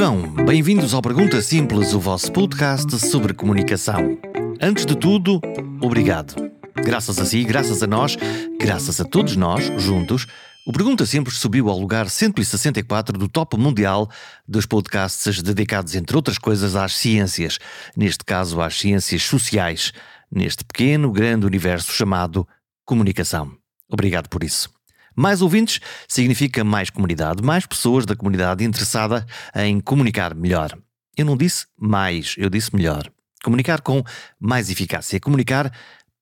[0.00, 0.22] Vivam!
[0.46, 4.18] Bem-vindos ao Pergunta Simples, o vosso podcast sobre comunicação.
[4.58, 5.38] Antes de tudo,
[5.78, 6.36] obrigado.
[6.74, 8.16] Graças a si, graças a nós,
[8.58, 10.26] graças a todos nós, juntos,
[10.66, 14.08] o Pergunta Simples subiu ao lugar 164 do top mundial
[14.48, 17.58] dos podcasts dedicados, entre outras coisas, às ciências,
[17.94, 19.92] neste caso às ciências sociais,
[20.32, 22.48] neste pequeno, grande universo chamado
[22.86, 23.52] comunicação.
[23.86, 24.79] Obrigado por isso.
[25.20, 30.74] Mais ouvintes significa mais comunidade, mais pessoas da comunidade interessada em comunicar melhor.
[31.14, 33.06] Eu não disse mais, eu disse melhor.
[33.44, 34.02] Comunicar com
[34.40, 35.70] mais eficácia, comunicar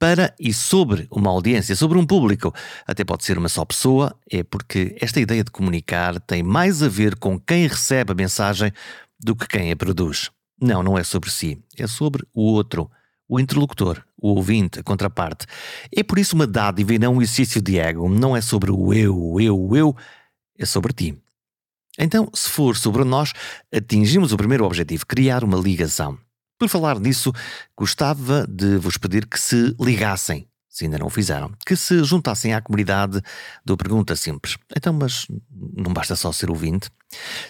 [0.00, 2.52] para e sobre uma audiência, sobre um público.
[2.88, 6.88] Até pode ser uma só pessoa, é porque esta ideia de comunicar tem mais a
[6.88, 8.72] ver com quem recebe a mensagem
[9.20, 10.28] do que quem a produz.
[10.60, 12.90] Não, não é sobre si, é sobre o outro,
[13.28, 15.46] o interlocutor, o ouvinte, a contraparte.
[15.94, 18.08] É por isso uma dádiva e não um exercício de ego.
[18.08, 19.96] Não é sobre o eu, eu, eu,
[20.58, 21.16] é sobre ti.
[21.98, 23.32] Então, se for sobre nós,
[23.74, 26.18] atingimos o primeiro objetivo, criar uma ligação.
[26.58, 27.32] Por falar nisso,
[27.76, 30.48] gostava de vos pedir que se ligassem
[30.78, 33.20] se ainda não o fizeram, que se juntassem à comunidade
[33.64, 34.56] do Pergunta Simples.
[34.76, 35.26] Então, mas
[35.76, 36.88] não basta só ser ouvinte?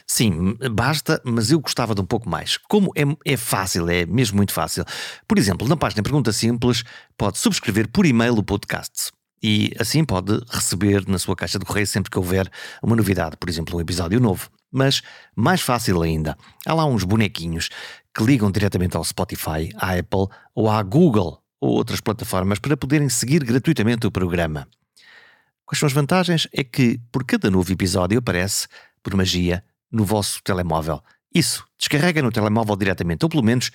[0.06, 2.56] Sim, basta, mas eu gostava de um pouco mais.
[2.56, 4.82] Como é, é fácil, é mesmo muito fácil.
[5.26, 6.84] Por exemplo, na página Pergunta Simples,
[7.18, 9.10] pode subscrever por e-mail o podcast.
[9.42, 12.50] E assim pode receber na sua caixa de correio sempre que houver
[12.82, 14.48] uma novidade, por exemplo, um episódio novo.
[14.72, 15.02] Mas
[15.36, 17.68] mais fácil ainda, há lá uns bonequinhos
[18.14, 23.08] que ligam diretamente ao Spotify, à Apple ou à Google ou outras plataformas para poderem
[23.08, 24.68] seguir gratuitamente o programa.
[25.64, 26.48] Quais são as vantagens?
[26.52, 28.66] É que por cada novo episódio aparece,
[29.02, 31.02] por magia, no vosso telemóvel.
[31.34, 33.70] Isso, descarrega no telemóvel diretamente, ou pelo menos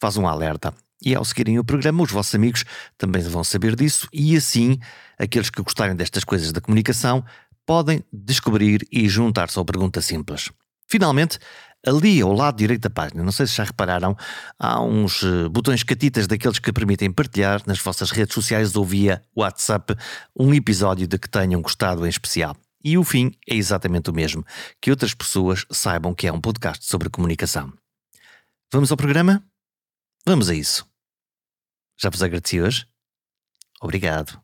[0.00, 0.74] faz um alerta.
[1.04, 2.64] E ao seguirem o programa, os vossos amigos
[2.96, 4.78] também vão saber disso, e assim,
[5.18, 7.24] aqueles que gostarem destas coisas da comunicação
[7.66, 10.50] podem descobrir e juntar-se ao Pergunta Simples.
[10.86, 11.38] Finalmente,
[11.86, 14.16] Ali ao lado direito da página, não sei se já repararam,
[14.58, 19.22] há uns uh, botões catitas daqueles que permitem partilhar nas vossas redes sociais ou via
[19.36, 19.94] WhatsApp
[20.38, 22.56] um episódio de que tenham gostado em especial.
[22.82, 24.44] E o fim é exatamente o mesmo:
[24.80, 27.72] que outras pessoas saibam que é um podcast sobre comunicação.
[28.72, 29.42] Vamos ao programa?
[30.26, 30.86] Vamos a isso.
[32.00, 32.86] Já vos agradeci hoje?
[33.80, 34.40] Obrigado.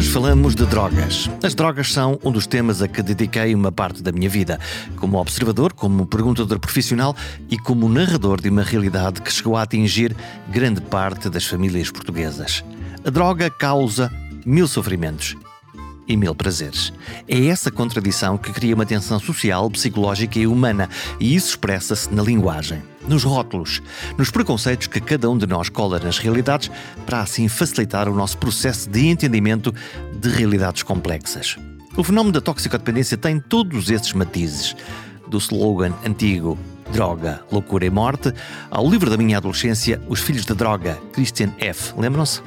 [0.00, 1.28] Hoje falamos de drogas.
[1.42, 4.58] As drogas são um dos temas a que dediquei uma parte da minha vida,
[4.96, 7.14] como observador, como perguntador profissional
[7.50, 10.16] e como narrador de uma realidade que chegou a atingir
[10.48, 12.64] grande parte das famílias portuguesas.
[13.04, 14.10] A droga causa
[14.46, 15.36] mil sofrimentos
[16.10, 16.92] e mil prazeres.
[17.28, 20.88] É essa contradição que cria uma tensão social, psicológica e humana,
[21.20, 23.80] e isso expressa-se na linguagem, nos rótulos,
[24.18, 26.70] nos preconceitos que cada um de nós cola nas realidades
[27.06, 29.72] para assim facilitar o nosso processo de entendimento
[30.12, 31.56] de realidades complexas.
[31.96, 34.74] O fenómeno da toxicodependência tem todos esses matizes,
[35.28, 36.58] do slogan antigo
[36.92, 38.32] Droga, Loucura e Morte,
[38.68, 41.94] ao livro da minha adolescência Os Filhos da Droga, Christian F.
[41.96, 42.42] Lembram-se?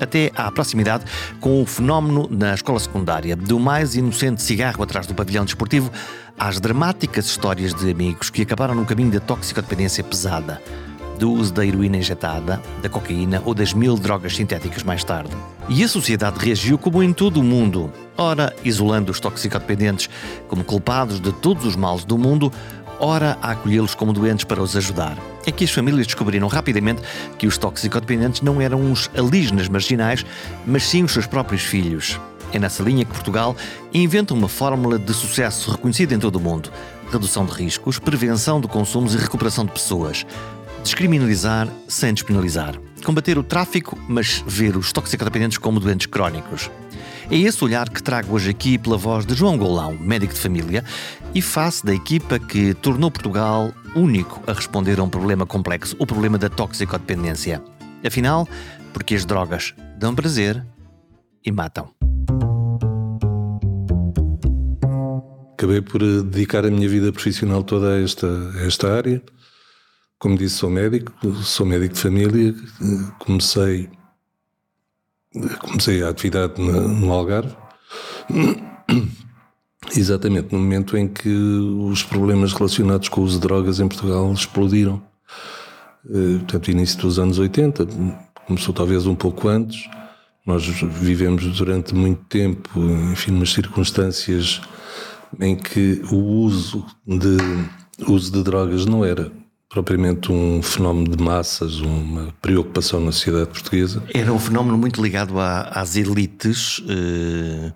[0.00, 1.04] Até à proximidade
[1.40, 5.90] com o fenómeno na escola secundária, do mais inocente cigarro atrás do pavilhão desportivo
[6.38, 10.60] às dramáticas histórias de amigos que acabaram no caminho da toxicodependência pesada,
[11.18, 15.30] do uso da heroína injetada, da cocaína ou das mil drogas sintéticas mais tarde.
[15.68, 20.08] E a sociedade reagiu como em todo o mundo, ora isolando os toxicodependentes
[20.48, 22.50] como culpados de todos os males do mundo,
[23.00, 25.16] ora a acolhê-los como doentes para os ajudar.
[25.46, 27.02] É que as famílias descobriram rapidamente
[27.38, 30.24] que os toxicodependentes não eram uns alígenas marginais,
[30.66, 32.20] mas sim os seus próprios filhos.
[32.52, 33.56] É nessa linha que Portugal
[33.94, 36.70] inventa uma fórmula de sucesso reconhecida em todo o mundo:
[37.10, 40.26] redução de riscos, prevenção de consumos e recuperação de pessoas.
[40.82, 42.74] Descriminalizar sem despenalizar.
[43.04, 46.70] Combater o tráfico, mas ver os toxicodependentes como doentes crónicos.
[47.32, 50.84] É esse olhar que trago hoje aqui pela voz de João Golão, médico de família,
[51.32, 56.04] e face da equipa que tornou Portugal único a responder a um problema complexo, o
[56.04, 57.62] problema da toxicodependência.
[58.04, 58.48] Afinal,
[58.92, 60.66] porque as drogas dão prazer
[61.46, 61.94] e matam.
[65.52, 68.26] Acabei por eh, dedicar a minha vida profissional toda a esta,
[68.56, 69.22] a esta área.
[70.18, 71.12] Como disse, sou médico,
[71.44, 72.54] sou médico de família.
[73.20, 73.88] Comecei
[75.60, 77.54] comecei a atividade no Algarve,
[79.96, 84.32] exatamente no momento em que os problemas relacionados com o uso de drogas em Portugal
[84.32, 85.02] explodiram.
[86.08, 87.86] Eh, portanto, início dos anos 80,
[88.46, 89.88] começou talvez um pouco antes.
[90.44, 92.80] Nós vivemos durante muito tempo,
[93.12, 94.60] enfim, umas circunstâncias
[95.38, 97.36] em que o uso de,
[98.04, 99.30] o uso de drogas não era
[99.70, 104.02] propriamente um fenómeno de massas, uma preocupação na sociedade portuguesa.
[104.12, 107.72] Era um fenómeno muito ligado às elites, eh,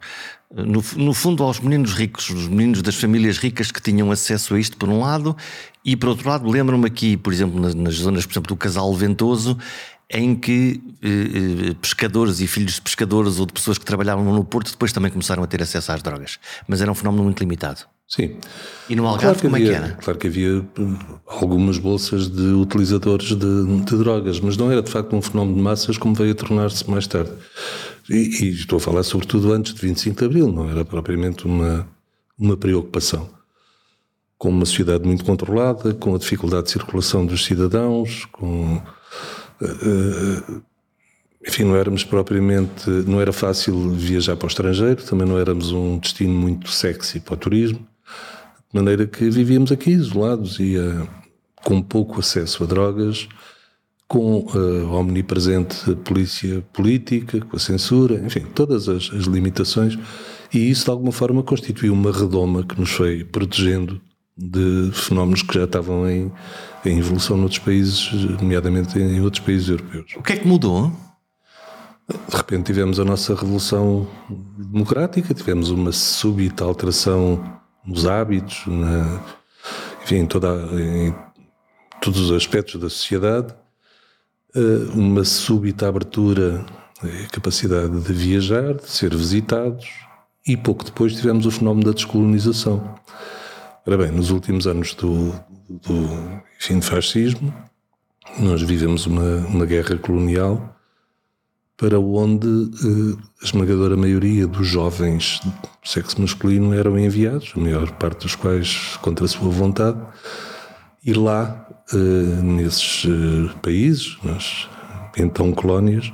[0.53, 4.59] no, no, fundo aos meninos ricos, os meninos das famílias ricas que tinham acesso a
[4.59, 5.37] isto por um lado,
[5.85, 8.93] e por outro lado lembro-me aqui, por exemplo, nas, nas, zonas por exemplo, do Casal
[8.93, 9.57] Ventoso,
[10.11, 14.45] em que eh, eh, pescadores e filhos de pescadores ou de pessoas que trabalhavam no
[14.45, 16.41] Porto depois também começaram a ter acesso às drogas.
[16.67, 17.94] Mas era um fenómeno muito limitado.
[18.07, 18.37] Sim.
[18.89, 19.93] E no Algarve, claro como havia, é que era?
[19.97, 24.91] Claro que havia hum, algumas bolsas de utilizadores de, de, drogas, mas não era de
[24.91, 27.33] facto um fenómeno de massas como veio a tornar-se mais tarde.
[28.11, 31.89] E, e, estou a falar sobretudo antes de 25 de Abril, não era propriamente uma,
[32.39, 33.31] uma preocupação.
[34.37, 38.83] Com uma sociedade muito controlada, com a dificuldade de circulação dos cidadãos, com.
[39.63, 40.63] Uh,
[41.47, 42.91] enfim, não éramos propriamente.
[42.91, 47.35] Não era fácil viajar para o estrangeiro, também não éramos um destino muito sexy para
[47.35, 47.87] o turismo
[48.75, 51.09] de maneira que vivíamos aqui isolados e uh,
[51.65, 53.29] com pouco acesso a drogas,
[54.09, 59.97] com a omnipresente polícia política, com a censura, enfim, todas as, as, limitações,
[60.53, 64.01] e isso de alguma forma constituiu uma redoma que nos foi protegendo
[64.37, 66.33] de fenómenos que já estavam em,
[66.85, 70.13] em evolução noutros países, nomeadamente em outros países europeus.
[70.17, 70.93] O que é que mudou?
[72.09, 74.07] De repente tivemos a nossa revolução
[74.59, 79.21] democrática, tivemos uma súbita alteração nos hábitos, na,
[80.03, 81.15] enfim, em, toda, em
[82.01, 83.55] todos os aspectos da sociedade,
[84.55, 86.65] eh, uma súbita abertura,
[87.03, 89.87] a capacidade de viajar, de ser visitados,
[90.47, 92.99] e pouco depois tivemos o fenómeno da descolonização.
[93.87, 95.33] Ora bem, nos últimos anos do,
[95.69, 97.53] do fim do fascismo,
[98.39, 100.74] nós vivemos uma, uma guerra colonial
[101.77, 107.91] para onde eh, a esmagadora maioria dos jovens do sexo masculino eram enviados, a maior
[107.93, 110.01] parte dos quais contra a sua vontade,
[111.05, 114.69] e lá, eh, nesses eh, países, nas
[115.17, 116.13] então colónias,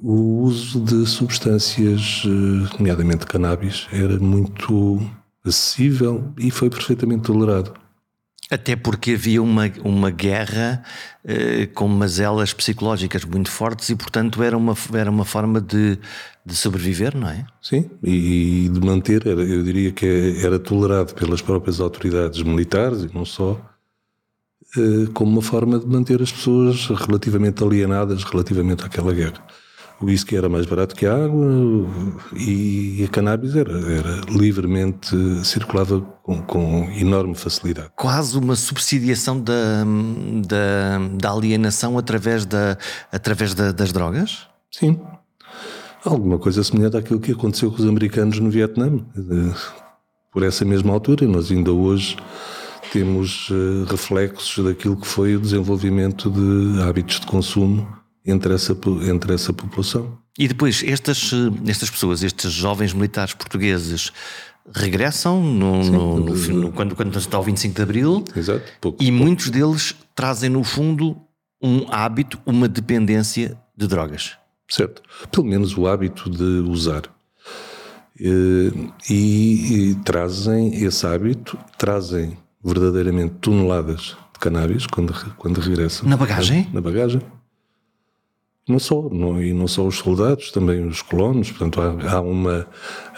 [0.00, 2.22] o uso de substâncias,
[2.78, 5.00] nomeadamente cannabis, era muito
[5.44, 7.74] acessível e foi perfeitamente tolerado.
[8.50, 10.82] Até porque havia uma, uma guerra
[11.24, 15.98] eh, com mazelas psicológicas muito fortes e, portanto, era uma, era uma forma de,
[16.46, 17.44] de sobreviver, não é?
[17.60, 23.14] Sim, e de manter, era, eu diria que era tolerado pelas próprias autoridades militares e
[23.14, 23.60] não só,
[24.78, 29.44] eh, como uma forma de manter as pessoas relativamente alienadas relativamente àquela guerra
[30.00, 31.44] o whisky era mais barato que a água
[32.36, 37.90] e a cannabis era, era livremente circulava com, com, enorme facilidade.
[37.96, 39.84] Quase uma subsidiação da,
[40.46, 42.78] da, da alienação através, da,
[43.10, 44.46] através da, das drogas?
[44.70, 45.00] Sim.
[46.04, 49.00] Alguma coisa semelhante àquilo que aconteceu com os americanos no Vietnã.
[50.32, 52.16] Por essa mesma altura, nós ainda hoje
[52.92, 57.97] temos eh, reflexos daquilo que foi o desenvolvimento de hábitos de consumo
[58.28, 58.76] entre essa,
[59.08, 60.18] entre essa população.
[60.38, 61.30] E depois, estas,
[61.66, 64.12] estas pessoas, estes jovens militares portugueses,
[64.72, 69.02] regressam no, Sim, no, no, no, quando, quando está o 25 de Abril Exato, pouco,
[69.02, 69.24] e pouco.
[69.24, 71.16] muitos deles trazem, no fundo,
[71.62, 74.36] um hábito, uma dependência de drogas.
[74.68, 75.02] Certo.
[75.32, 77.02] Pelo menos o hábito de usar.
[78.20, 78.70] E,
[79.08, 86.08] e, e trazem esse hábito, trazem verdadeiramente toneladas de cannabis quando, quando regressam.
[86.08, 86.68] Na bagagem?
[86.72, 87.22] Na bagagem.
[88.68, 92.66] Não só, não, e não só os soldados, também os colonos, portanto há, há uma,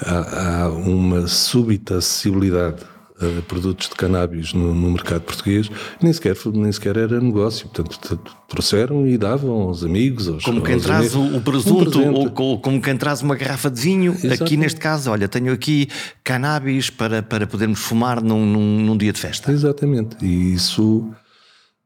[0.00, 2.84] há, há, uma súbita acessibilidade
[3.20, 8.18] a produtos de cannabis no, no, mercado português, nem sequer, nem sequer era negócio, portanto
[8.48, 12.60] trouxeram e davam aos amigos, aos Como quem aos traz o, o presunto, um ou,
[12.60, 14.42] como quem traz uma garrafa de vinho, Exatamente.
[14.42, 15.88] aqui neste caso, olha, tenho aqui
[16.24, 19.52] cannabis para, para podermos fumar num, num, num dia de festa.
[19.52, 21.12] Exatamente, e isso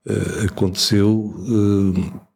[0.07, 1.35] uh, aconteceu...
[1.49, 2.34] Uh,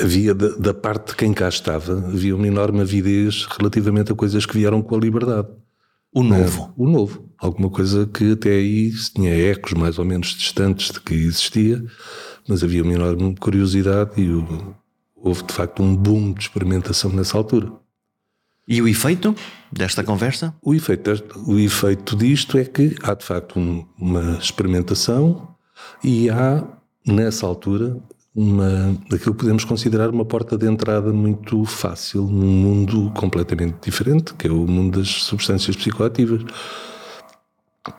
[0.00, 4.58] havia da, parte de quem cá estava, havia uma enorme avidez relativamente a coisas que
[4.58, 5.48] vieram com a liberdade.
[6.12, 6.72] O novo.
[6.76, 7.28] o novo.
[7.38, 11.84] Alguma coisa que até aí tinha ecos mais ou menos distantes de que existia,
[12.48, 14.30] mas havia uma enorme curiosidade e
[15.14, 17.70] houve de facto um boom de experimentação nessa altura.
[18.68, 19.34] E o efeito
[19.70, 20.54] desta conversa?
[20.62, 21.10] O efeito,
[21.46, 25.54] o efeito disto é que há de facto um, uma experimentação
[26.02, 26.64] e há,
[27.06, 27.96] nessa altura,
[28.36, 34.34] uma, aquilo que podemos considerar uma porta de entrada muito fácil num mundo completamente diferente,
[34.34, 36.42] que é o mundo das substâncias psicoativas.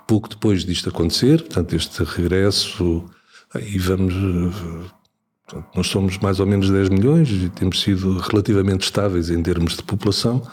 [0.06, 3.04] Pouco depois disto acontecer, portanto, este regresso,
[3.52, 4.14] aí vamos.
[5.76, 9.82] Nós somos mais ou menos 10 milhões e temos sido relativamente estáveis em termos de
[9.82, 10.46] população.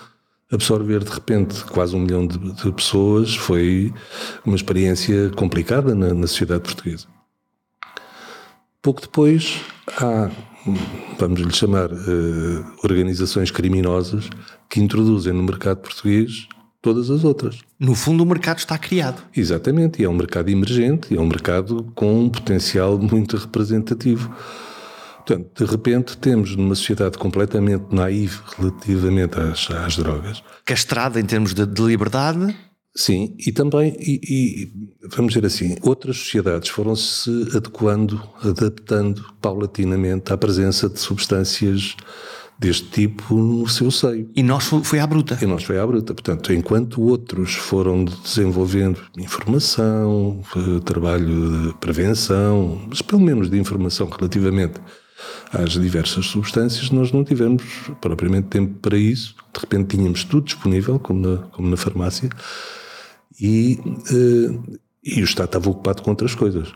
[0.50, 3.92] Absorver de repente quase um milhão de, de pessoas foi
[4.46, 7.06] uma experiência complicada na, na sociedade portuguesa.
[8.80, 9.60] Pouco depois
[9.98, 10.30] há,
[11.18, 11.90] vamos lhe chamar,
[12.82, 14.28] organizações criminosas
[14.68, 16.48] que introduzem no mercado português
[16.84, 17.60] todas as outras.
[17.80, 19.22] No fundo, o mercado está criado.
[19.34, 24.30] Exatamente, e é um mercado emergente, é um mercado com um potencial muito representativo.
[25.26, 30.42] Portanto, de repente temos numa sociedade completamente naiva relativamente às, às drogas.
[30.66, 32.54] Castrada em termos de, de liberdade.
[32.96, 34.72] Sim, e também, e, e,
[35.08, 41.96] vamos dizer assim, outras sociedades foram-se adequando, adaptando paulatinamente à presença de substâncias
[42.56, 44.30] deste tipo no seu seio.
[44.34, 45.36] E nós foi à bruta.
[45.42, 46.14] E nós foi à bruta.
[46.14, 54.08] Portanto, enquanto outros foram desenvolvendo informação, eh, trabalho de prevenção, mas pelo menos de informação
[54.08, 54.80] relativamente
[55.52, 57.64] às diversas substâncias, nós não tivemos
[58.00, 59.34] propriamente tempo para isso.
[59.52, 62.30] De repente tínhamos tudo disponível, como na, como na farmácia,
[63.40, 66.72] e, uh, e o Estado estava ocupado com outras coisas.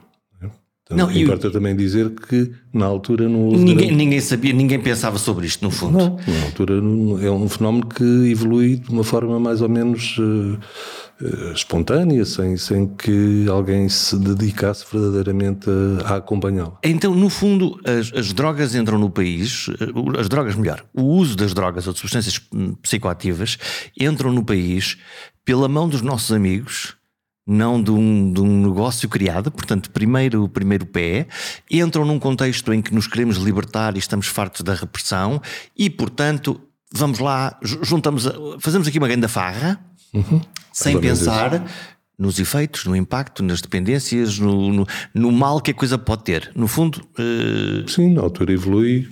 [0.91, 1.51] Não, importa eu...
[1.51, 3.59] também dizer que na altura não houve.
[3.59, 5.99] Ninguém, ninguém, sabia, ninguém pensava sobre isto, no fundo.
[5.99, 10.59] Não, na altura é um fenómeno que evolui de uma forma mais ou menos uh,
[11.21, 15.69] uh, espontânea, sem, sem que alguém se dedicasse verdadeiramente
[16.05, 16.79] a, a acompanhá-lo.
[16.83, 21.37] Então, no fundo, as, as, drogas entram no país, eh, as drogas, melhor, o uso
[21.37, 23.59] das drogas ou de substâncias hum, psicoativas
[24.01, 24.97] entram no país
[25.49, 26.95] pela mão dos nossos amigos
[27.47, 31.27] não de um, de um negócio criado, portanto, primeiro o primeiro pé,
[31.71, 35.41] entram num contexto em que nos queremos libertar e estamos fartos da repressão
[35.75, 36.61] e, portanto,
[36.93, 38.29] vamos lá, juntamos,
[38.61, 40.43] fazemos aqui uma grande farra, uhum.
[40.71, 41.67] sem pensar
[42.19, 46.53] nos efeitos, no impacto, nas dependências, no, no, no, mal que a coisa pode ter.
[46.55, 47.01] No fundo.
[47.19, 47.89] Uh...
[47.89, 49.09] Sim, na altura evolui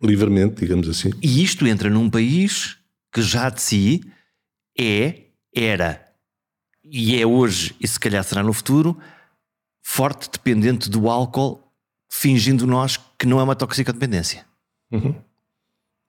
[0.00, 1.10] livremente, digamos assim.
[1.20, 2.76] E isto entra num país
[3.12, 4.00] que já de si
[4.78, 5.24] é,
[5.54, 6.08] era
[6.90, 8.96] e é hoje, e se calhar será no futuro,
[9.82, 11.62] forte dependente do álcool,
[12.08, 14.44] fingindo nós que não é uma toxicodependência.
[14.90, 15.14] Uhum.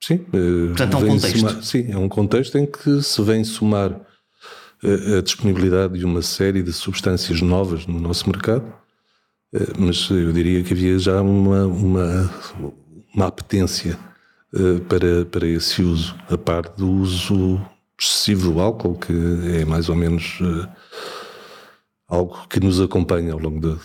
[0.00, 0.24] Sim.
[0.32, 1.38] Eh, Portanto, é um contexto.
[1.38, 6.04] Somar, sim, é um contexto em que se vem somar a, eh, a disponibilidade de
[6.04, 8.72] uma série de substâncias novas no nosso mercado,
[9.52, 12.30] eh, mas eu diria que havia já uma, uma,
[13.14, 13.98] uma apetência
[14.88, 17.64] para, para esse uso, a par do uso
[18.00, 19.12] excessivo do álcool, que
[19.60, 20.68] é mais ou menos uh,
[22.08, 23.78] algo que nos acompanha ao longo, de,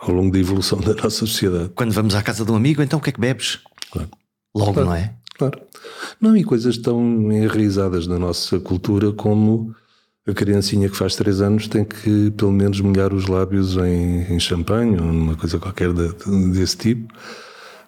[0.00, 1.70] ao longo da evolução da nossa sociedade.
[1.74, 3.58] Quando vamos à casa de um amigo, então o que é que bebes?
[3.90, 4.08] Claro.
[4.54, 4.88] Logo, claro.
[4.88, 5.14] não é?
[5.36, 5.60] Claro.
[6.20, 9.74] Não, e coisas tão enraizadas na nossa cultura como
[10.26, 14.38] a criancinha que faz 3 anos tem que pelo menos molhar os lábios em, em
[14.38, 16.12] champanhe ou numa coisa qualquer de,
[16.52, 17.12] desse tipo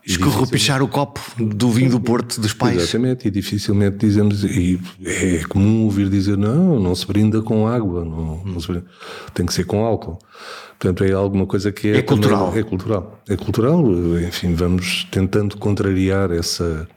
[0.05, 2.77] Escorrupichar o copo do vinho do Porto dos pais.
[2.77, 8.05] Exatamente, e dificilmente dizemos, e é comum ouvir dizer, não, não se brinda com água,
[8.05, 8.85] não, não brinda,
[9.33, 10.19] tem que ser com álcool.
[10.79, 12.47] Portanto, é alguma coisa que é, é cultural.
[12.47, 13.23] Também, é cultural.
[13.29, 13.85] É cultural,
[14.21, 16.89] enfim, vamos tentando contrariar essa,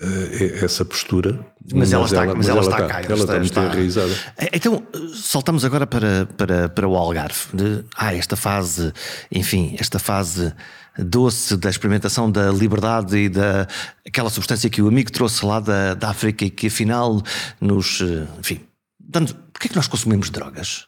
[0.00, 1.38] eh, essa postura.
[1.74, 4.12] Mas, ela está, mas ela, está, está cá, ela, está, muito enraizada.
[4.52, 4.82] Então,
[5.14, 7.40] saltamos agora para, para, para o Algarve.
[7.52, 8.92] De, ah, esta fase,
[9.30, 10.52] enfim, esta fase
[10.98, 13.66] doce da experimentação da liberdade e da
[14.06, 17.22] aquela substância que o amigo trouxe lá da, da África e que afinal
[17.60, 18.00] nos.
[18.00, 18.60] Eh, enfim.
[18.98, 20.86] Dando, porquê é que nós consumimos drogas?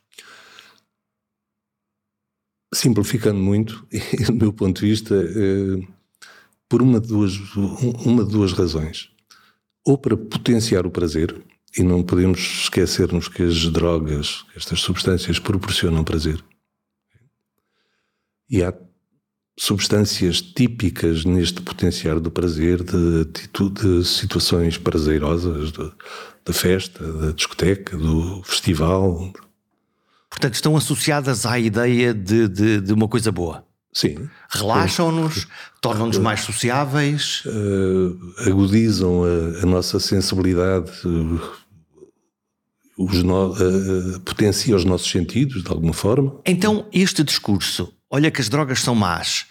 [2.75, 3.87] Simplificando muito,
[4.27, 5.87] do meu ponto de vista, eh,
[6.69, 7.35] por uma de, duas,
[8.05, 9.11] uma de duas razões.
[9.85, 11.43] Ou para potenciar o prazer,
[11.77, 16.43] e não podemos esquecermos que as drogas, estas substâncias, proporcionam prazer.
[18.49, 18.73] E há
[19.59, 25.73] substâncias típicas neste potenciar do prazer, de, atitude, de situações prazerosas,
[26.45, 29.33] da festa, da discoteca, do festival.
[30.31, 33.65] Portanto, estão associadas à ideia de, de, de uma coisa boa.
[33.93, 34.29] Sim.
[34.49, 35.47] Relaxam-nos,
[35.81, 37.45] tornam-nos mais sociáveis.
[37.45, 41.41] Uh, agudizam a, a, nossa sensibilidade, uh,
[42.97, 46.41] os no, uh, potenciam os nossos sentidos, de alguma forma.
[46.47, 49.47] Então, este discurso, olha que as drogas são más,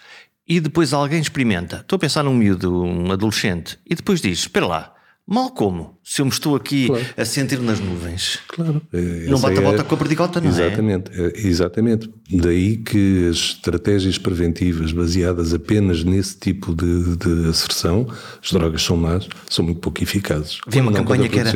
[0.46, 1.78] e depois alguém experimenta.
[1.78, 4.94] Estou a pensar num miúdo, um adolescente, e depois diz: Espera lá,
[5.26, 5.98] Mal como?
[6.02, 7.06] Se eu me estou aqui claro.
[7.16, 8.40] a sentir nas nuvens.
[8.48, 8.82] Claro.
[9.28, 9.84] Não bate a bota é...
[9.84, 11.46] com a perdigota, não exatamente, é?
[11.46, 12.10] Exatamente.
[12.28, 18.08] Daí que as estratégias preventivas baseadas apenas nesse tipo de, de asserção,
[18.42, 20.58] as drogas são más, são muito pouco eficazes.
[20.66, 21.52] Havia uma campanha que era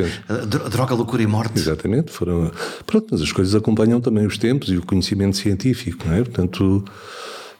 [0.69, 1.59] droga, loucura e morte.
[1.59, 2.09] Exatamente.
[2.09, 2.49] Foram...
[2.85, 6.23] Pronto, mas as coisas acompanham também os tempos e o conhecimento científico, não é?
[6.23, 6.85] Portanto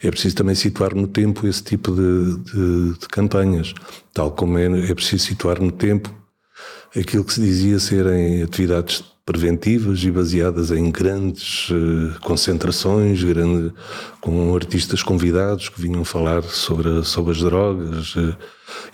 [0.01, 3.74] é preciso também situar no tempo esse tipo de, de, de campanhas,
[4.13, 6.13] tal como é, é preciso situar no tempo
[6.96, 13.74] aquilo que se dizia serem atividades preventivas e baseadas em grandes uh, concentrações, grande,
[14.22, 18.34] com artistas convidados que vinham falar sobre, sobre as drogas uh,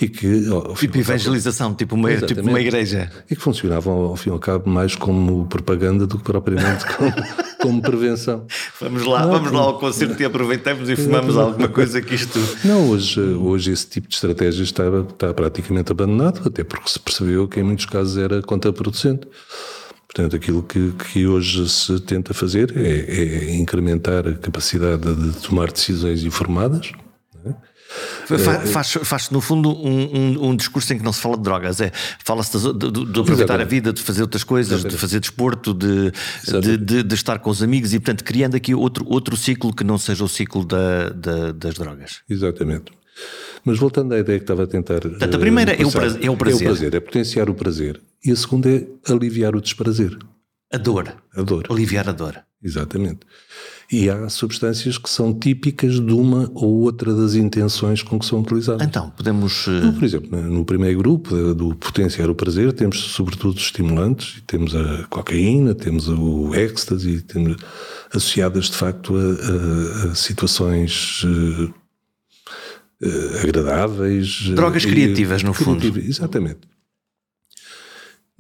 [0.02, 0.50] e que...
[0.50, 3.12] Ao, tipo evangelização, tipo uma, tipo uma igreja.
[3.30, 7.14] E que funcionavam, ao fim e ao cabo, mais como propaganda do que propriamente como,
[7.62, 8.48] como prevenção.
[8.82, 12.40] Vamos lá, Não, vamos lá ao concerto e aproveitamos e fumamos alguma coisa que isto...
[12.66, 17.48] Não, hoje, hoje esse tipo de estratégia está, está praticamente abandonado, até porque se percebeu
[17.48, 19.28] que em muitos casos era contraproducente.
[20.14, 25.72] Portanto, aquilo que, que hoje se tenta fazer é, é incrementar a capacidade de tomar
[25.72, 26.92] decisões informadas.
[27.44, 28.38] É?
[28.68, 31.82] Faz, faz, no fundo um, um, um, discurso em que não se fala de drogas,
[31.82, 31.92] é
[32.24, 33.62] fala-se de, de, de, aproveitar Exatamente.
[33.62, 34.96] a vida, de fazer outras coisas, Exatamente.
[34.96, 36.12] de fazer desporto, de,
[36.78, 39.98] de, de, estar com os amigos e, portanto, criando aqui outro, outro ciclo que não
[39.98, 42.22] seja o ciclo da, da, das drogas.
[42.30, 42.92] Exatamente.
[43.66, 45.02] Mas voltando à ideia que estava a tentar.
[45.02, 46.62] Portanto, a primeira uh, é, o prazer, é o prazer.
[46.62, 48.00] É o prazer, é potenciar o prazer.
[48.26, 50.18] E a segunda é aliviar o desprazer.
[50.72, 51.16] A dor.
[51.36, 51.68] A dor.
[51.70, 52.44] Aliviar a dor.
[52.64, 53.20] Exatamente.
[53.92, 58.40] E há substâncias que são típicas de uma ou outra das intenções com que são
[58.40, 58.88] utilizadas.
[58.88, 59.68] Então, podemos.
[59.68, 59.94] Uh...
[59.94, 65.06] Por exemplo, no primeiro grupo, eh, do potenciar o prazer, temos sobretudo estimulantes, temos a
[65.10, 67.58] cocaína, temos o êxtase, temos
[68.10, 71.74] associadas de facto a, a, a situações uh,
[73.04, 74.50] uh, agradáveis.
[74.56, 76.00] Drogas criativas, no fundo.
[76.00, 76.62] Exatamente.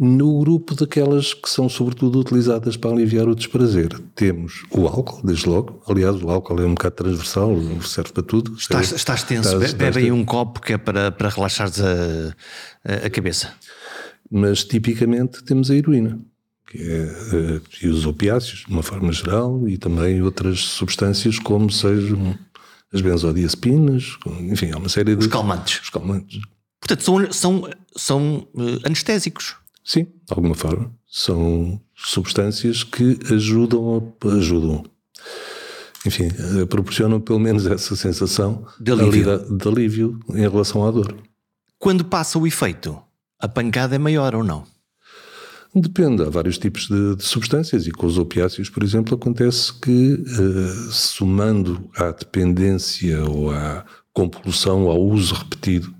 [0.05, 5.47] No grupo daquelas que são sobretudo utilizadas para aliviar o desprazer, temos o álcool, desde
[5.47, 5.81] logo.
[5.87, 8.53] Aliás, o álcool é um bocado transversal, serve para tudo.
[8.57, 12.35] Estás, estás tenso, estás, bebe estás aí um copo que é para, para relaxares a,
[12.83, 13.53] a cabeça.
[14.29, 16.19] Mas tipicamente temos a heroína,
[16.69, 21.71] que é, eh, e os opiáceos, de uma forma geral, e também outras substâncias como
[21.71, 22.37] sejam
[22.93, 25.21] as benzodiazepinas, enfim, há uma série de.
[25.21, 25.79] Os calmantes.
[25.79, 26.41] Os calmantes.
[26.81, 29.62] Portanto, são, são, são uh, anestésicos.
[29.83, 30.91] Sim, de alguma forma.
[31.07, 34.83] São substâncias que ajudam, a, ajudam.
[36.05, 39.57] Enfim, uh, proporcionam pelo menos essa sensação de alívio.
[39.57, 41.15] de alívio em relação à dor.
[41.77, 42.97] Quando passa o efeito,
[43.39, 44.63] a pancada é maior ou não?
[45.75, 50.13] Depende, há vários tipos de, de, substâncias e com os opiáceos, por exemplo, acontece que,
[50.13, 55.93] uh, somando à dependência ou à compulsão, ao uso repetido,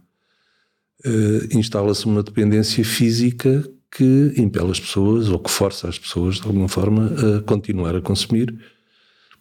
[1.06, 6.48] uh, instala-se uma dependência física que impele as pessoas ou que força as pessoas, de
[6.48, 8.54] alguma forma, a continuar a consumir,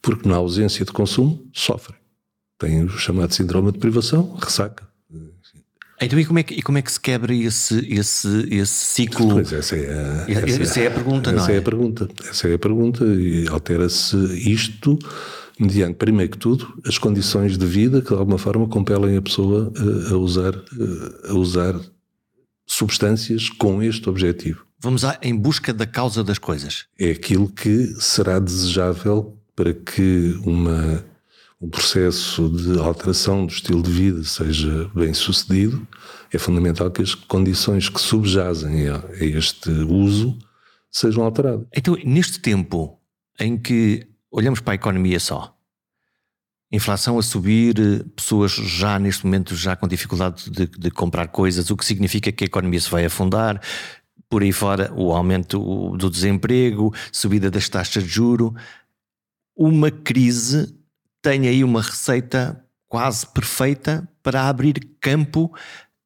[0.02, 1.98] porque na ausência de consumo sofrem.
[2.58, 4.86] Tem o chamado síndrome de privação, ressaca.
[6.00, 9.34] Então, e como é que, como é que se quebra esse, esse, esse ciclo?
[9.34, 11.54] Pois essa é a, essa, essa é a pergunta, essa não é?
[11.54, 12.08] é a pergunta.
[12.28, 14.16] Essa é a pergunta e altera-se
[14.50, 14.98] isto
[15.62, 19.72] mediante, primeiro que tudo, as condições de vida que de alguma forma compelem a pessoa
[19.76, 20.54] a, a usar,
[21.28, 21.80] a usar
[22.66, 24.66] substâncias com este objetivo.
[24.80, 26.86] Vamos à, em busca da causa das coisas.
[26.98, 31.04] É aquilo que será desejável para que uma
[31.62, 35.86] um processo de alteração do estilo de vida seja bem sucedido,
[36.32, 40.36] é fundamental que as condições que subjazem a, este uso
[40.90, 41.64] sejam alteradas.
[41.74, 42.98] Então, neste tempo
[43.38, 45.54] em que olhamos para a economia só,
[46.72, 47.74] inflação a subir,
[48.16, 52.44] pessoas já neste momento já com dificuldade de, de comprar coisas, o que significa que
[52.44, 53.60] a economia se vai afundar,
[54.28, 58.54] por aí fora o aumento do desemprego, subida das taxas de juro,
[59.54, 60.74] uma crise
[61.20, 65.54] tem aí uma receita quase perfeita para abrir campo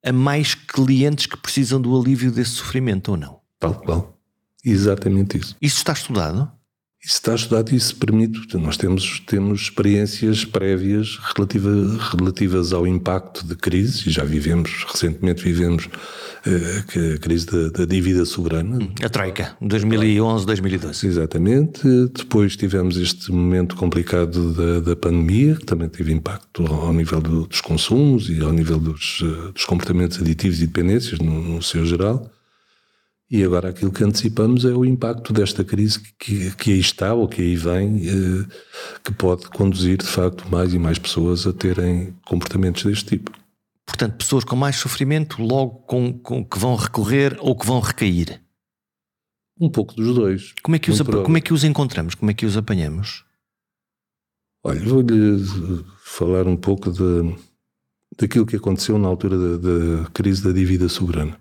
[0.04, 3.40] a mais clientes que precisam do alívio desse sofrimento ou não.
[3.58, 4.18] Tal qual.
[4.64, 5.56] Exatamente isso.
[5.62, 6.55] Isso está estudado?
[7.06, 8.56] Isso está estudado e isso permite.
[8.56, 11.70] Nós temos, temos experiências prévias relativa,
[12.10, 17.84] relativas ao impacto de crise, e já vivemos, recentemente vivemos uh, a crise da, da,
[17.84, 18.80] dívida soberana.
[19.00, 21.06] A Troika, 2011, 2012.
[21.06, 21.82] Exatamente.
[22.12, 27.46] Depois tivemos este momento complicado da, da pandemia, que também teve impacto ao nível do,
[27.46, 31.86] dos consumos e ao nível dos, uh, dos comportamentos aditivos e dependências, no, no seu
[31.86, 32.28] geral.
[33.28, 37.28] E agora aquilo que antecipamos é o impacto desta crise que, que aí está ou
[37.28, 38.46] que aí vem, eh,
[39.02, 43.32] que pode conduzir de facto mais e mais pessoas a terem comportamentos deste tipo.
[43.84, 48.40] Portanto, pessoas com mais sofrimento logo com, com que vão recorrer ou que vão recair?
[49.60, 50.52] Um pouco dos dois.
[50.62, 52.14] Como é que, os, como é que os encontramos?
[52.14, 53.24] Como é que os apanhamos?
[54.62, 55.42] Olha, vou-lhe
[56.02, 57.34] falar um pouco de,
[58.18, 61.40] daquilo que aconteceu na altura da, da crise da dívida soberana.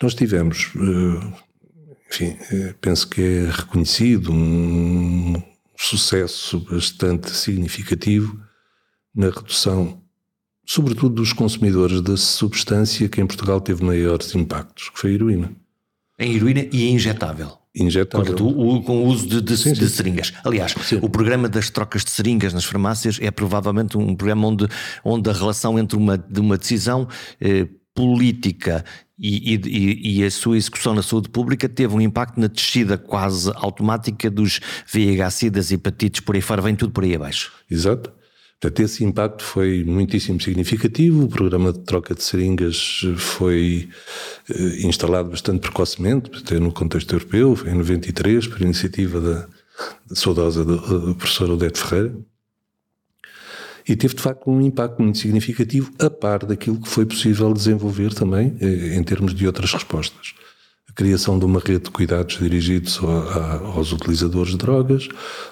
[0.00, 1.32] Nós tivemos, eh,
[2.10, 5.42] enfim, eh, penso que é reconhecido um
[5.76, 8.40] sucesso bastante significativo
[9.14, 10.00] na redução,
[10.64, 15.52] sobretudo dos consumidores da substância que em Portugal teve maiores impactos, que foi a heroína.
[16.18, 17.58] Em heroína e em injetável.
[17.74, 18.34] Injetável.
[18.34, 20.32] Portanto, com o uso de, de, sim, de seringas.
[20.44, 20.98] Aliás, sim.
[21.00, 24.68] o programa das trocas de seringas nas farmácias é provavelmente um programa onde,
[25.04, 27.06] onde a relação entre uma, de uma decisão
[27.40, 28.84] eh, política
[29.18, 33.50] e, e, e, a sua execução na saúde pública teve um impacto na descida quase
[33.56, 37.50] automática dos VIH, das hepatites, por aí fora, vem tudo por aí abaixo.
[37.68, 38.12] Exato.
[38.60, 41.24] Portanto, esse impacto foi muitíssimo significativo.
[41.24, 43.88] O programa de troca de seringas foi
[44.48, 49.48] eh, instalado bastante precocemente, até no contexto europeu, foi em 93, por iniciativa da,
[50.08, 52.14] da saudosa da, professora Odete Ferreira.
[53.88, 58.12] E teve, de facto, um impacto muito significativo, a par daquilo que foi possível desenvolver
[58.12, 60.34] também eh, em termos de outras respostas
[60.98, 62.98] criação de uma rede de cuidados dirigidos
[63.72, 65.08] aos utilizadores de drogas,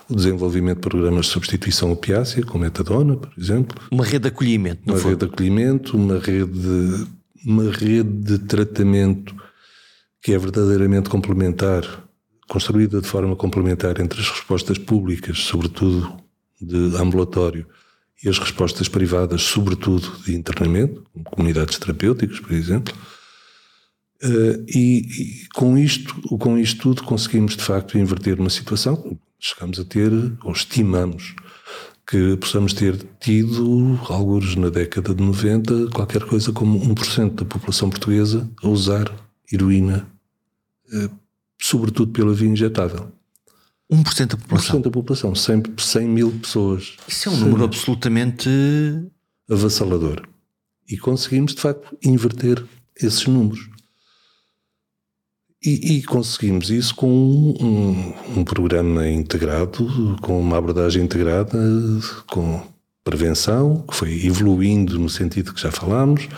[0.08, 3.80] o desenvolvimento de programas de substituição opiácea, como metadona, por exemplo.
[3.92, 7.06] Uma rede de acolhimento, Uma rede de acolhimento, uma rede de,
[7.46, 9.36] uma rede de tratamento
[10.20, 11.84] que é verdadeiramente complementar,
[12.48, 16.12] construída de forma complementar entre as respostas públicas, sobretudo
[16.60, 17.64] de ambulatório,
[18.22, 22.94] e as respostas privadas, sobretudo de internamento, comunidades terapêuticas, por exemplo
[24.22, 29.18] Uh, e, e, com isto, com isto tudo conseguimos de facto inverter uma situação.
[29.38, 30.10] Chegamos a ter,
[30.42, 31.34] ou estimamos,
[32.06, 37.90] que possamos ter tido, alguns na década de 90, qualquer coisa como 1% da população
[37.90, 39.12] portuguesa a usar
[39.52, 40.08] heroína,
[40.92, 41.10] uh,
[41.60, 43.12] sobretudo pela via injetável.
[43.90, 44.80] 1% da população?
[44.80, 46.96] 1% da população, 100, 100 mil pessoas.
[47.06, 48.48] Isso é um número absolutamente
[49.48, 50.22] avassalador.
[50.88, 52.64] E conseguimos, de facto, inverter
[53.00, 53.68] esses números.
[55.64, 61.58] E, e, conseguimos isso com um, um, programa integrado, com uma abordagem integrada,
[62.30, 62.62] com
[63.02, 66.28] prevenção, que foi evoluindo no sentido que já falámos,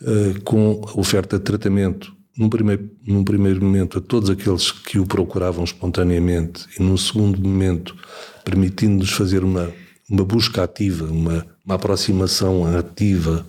[0.00, 5.06] uh, com oferta de tratamento, num primeiro, num primeiro momento, a todos aqueles que o
[5.06, 7.96] procuravam espontaneamente, e num segundo momento,
[8.44, 9.72] permitindo-nos fazer uma,
[10.08, 13.44] uma busca ativa, uma, uma aproximação ativa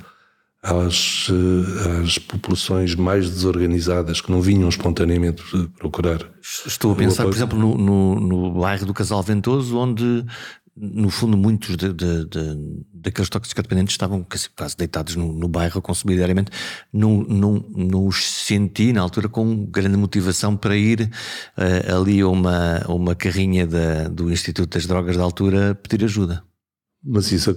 [0.61, 5.41] às, eh, às populações mais desorganizadas que não vinham espontaneamente
[5.77, 6.19] procurar.
[6.41, 10.25] Estou a pensar, por exemplo, no, no, no, bairro do Casal Ventoso, onde,
[10.79, 15.81] no fundo, muitos de, de, de, daqueles toxicodependentes estavam quase deitados no, no bairro a
[15.81, 16.51] consumir diariamente.
[16.91, 21.11] Não, não, não os senti, na altura, com grande motivação para ir
[21.57, 26.43] uh, ali a uma, uma carrinha da, do Instituto das Drogas da altura pedir ajuda.
[27.03, 27.55] Mas isso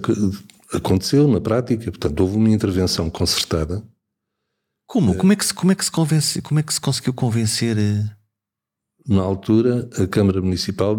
[0.73, 3.83] aconteceu na prática, portanto, houve uma intervenção concertada.
[4.85, 5.15] Como?
[5.15, 7.77] Como é que se, como é que se, convence, como é que se conseguiu convencer?
[7.77, 8.03] Eh?
[9.07, 10.95] Na altura, a Câmara Municipal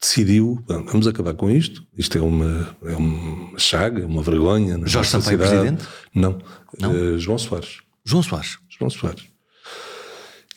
[0.00, 4.80] decidiu, vamos acabar com isto, isto é uma, é uma chaga, uma vergonha.
[4.86, 5.84] Jorge Sampaio Presidente?
[6.14, 6.38] Não,
[6.80, 6.92] Não?
[6.92, 7.80] Uh, João Soares.
[8.04, 8.58] João Soares?
[8.68, 9.24] João Soares.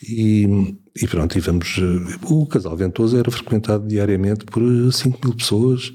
[0.02, 5.36] E, e pronto, e vamos, eh, o Casal Ventoso era frequentado diariamente por 5 mil
[5.36, 5.92] pessoas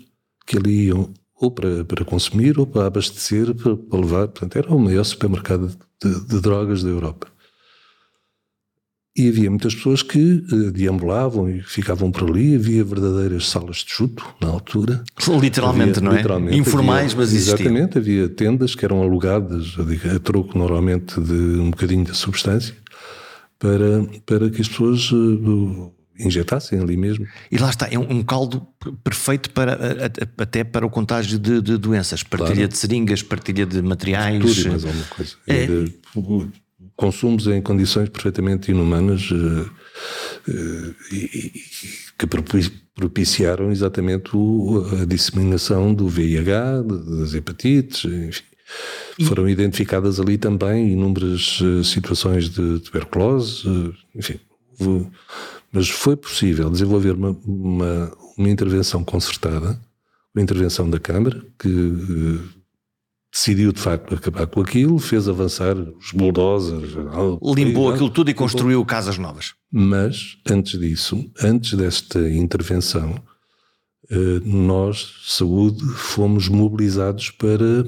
[0.48, 4.28] que ali iam ou para, para consumir ou para abastecer, para, para levar.
[4.28, 7.28] Portanto, era o maior supermercado de, de, drogas da Europa.
[9.20, 12.56] E havia muitas pessoas que uh, deambulavam e ficavam por ali.
[12.56, 15.04] Havia verdadeiras salas de chuto na altura.
[15.42, 16.16] Literalmente, havia, não é?
[16.16, 17.56] Literalmente, Informais, havia, mas existiam.
[17.56, 22.74] Exatamente, havia tendas que eram alugadas a, a troco normalmente de um bocadinho de substância
[23.60, 27.28] para, para que as pessoas uh, injetassem ali mesmo.
[27.52, 28.66] E lá está, é um, caldo
[29.04, 29.78] perfeito para
[30.38, 32.70] até para o contágio de, de doenças, partilha claro.
[32.70, 34.42] de seringas, partilha de materiais.
[34.42, 35.36] Tudo e mais alguma coisa.
[35.46, 35.68] É.
[37.00, 39.72] consumos em condições perfeitamente inumanas uh,
[40.50, 41.54] uh, e,
[42.18, 42.28] que
[42.94, 44.32] propiciaram exatamente
[45.02, 48.44] a disseminação do VIH, das hepatites, enfim.
[49.18, 49.24] E...
[49.24, 53.64] Foram identificadas ali também inúmeras uh, situações de tuberculose,
[54.14, 54.38] enfim.
[55.72, 59.80] Mas foi possível desenvolver uma, uma, uma intervenção concertada,
[60.36, 62.40] uma intervenção da Câmara, que
[63.32, 66.94] decidiu de facto acabar com aquilo, fez avançar os bulldozers.
[67.56, 69.54] Limpou aquilo tudo e construiu casas novas.
[69.72, 73.22] Mas, antes disso, antes desta intervenção,
[74.12, 77.86] uh, nós, saúde, fomos mobilizados para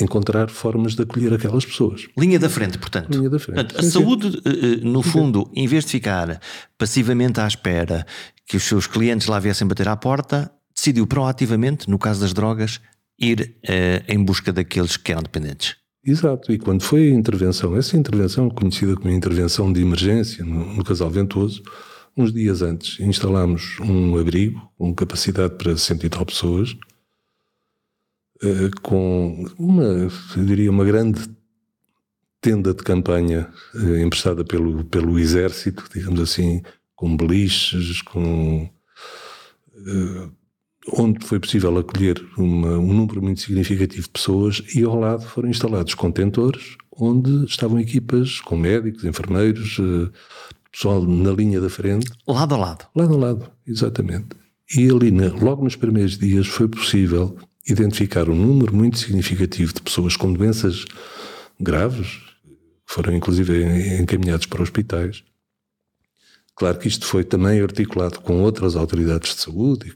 [0.00, 2.06] encontrar formas de acolher aquelas pessoas.
[2.18, 3.16] Linha da frente, portanto.
[3.16, 3.54] Linha da frente.
[3.54, 4.38] Portanto, a sim, saúde, sim.
[4.44, 6.40] Eh, eh, no fundo, em vez de ficar
[6.76, 8.04] passivamente à espera
[8.46, 12.80] que os seus clientes lá viessem bater à porta, decidiu proativamente, no caso das drogas,
[13.18, 15.76] ir uh, em busca daqueles que eram dependentes.
[16.06, 20.84] Exato, e quando foi a intervenção, essa intervenção, conhecida como intervenção de emergência no, no
[20.84, 21.62] Casal Ventoso,
[22.16, 26.76] uns dias antes instalámos um abrigo com capacidade para cento e tal pessoas,
[28.42, 29.84] eh, com uma,
[30.36, 31.22] eu diria, uma grande
[32.40, 36.62] tenda de campanha eh, emprestada pelo, pelo exército, digamos assim,
[36.94, 38.68] com beliches, com.
[40.92, 45.48] Onde foi possível acolher uma, um número muito significativo de pessoas e ao lado foram
[45.48, 50.10] instalados contentores onde estavam equipas com médicos, enfermeiros, eh,
[50.70, 52.10] pessoal na linha da frente.
[52.26, 52.86] Lado a lado.
[52.94, 54.28] Lado a lado, exatamente.
[54.76, 60.16] E ali, logo nos primeiros dias, foi possível identificar um número muito significativo de pessoas
[60.16, 60.84] com doenças
[61.58, 62.18] graves,
[62.86, 65.22] que foram inclusive encaminhados para hospitais.
[66.56, 69.94] Claro que isto foi também articulado com outras autoridades de saúde,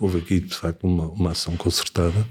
[0.00, 2.26] houve aqui, de facto, uma, uma ação concertada.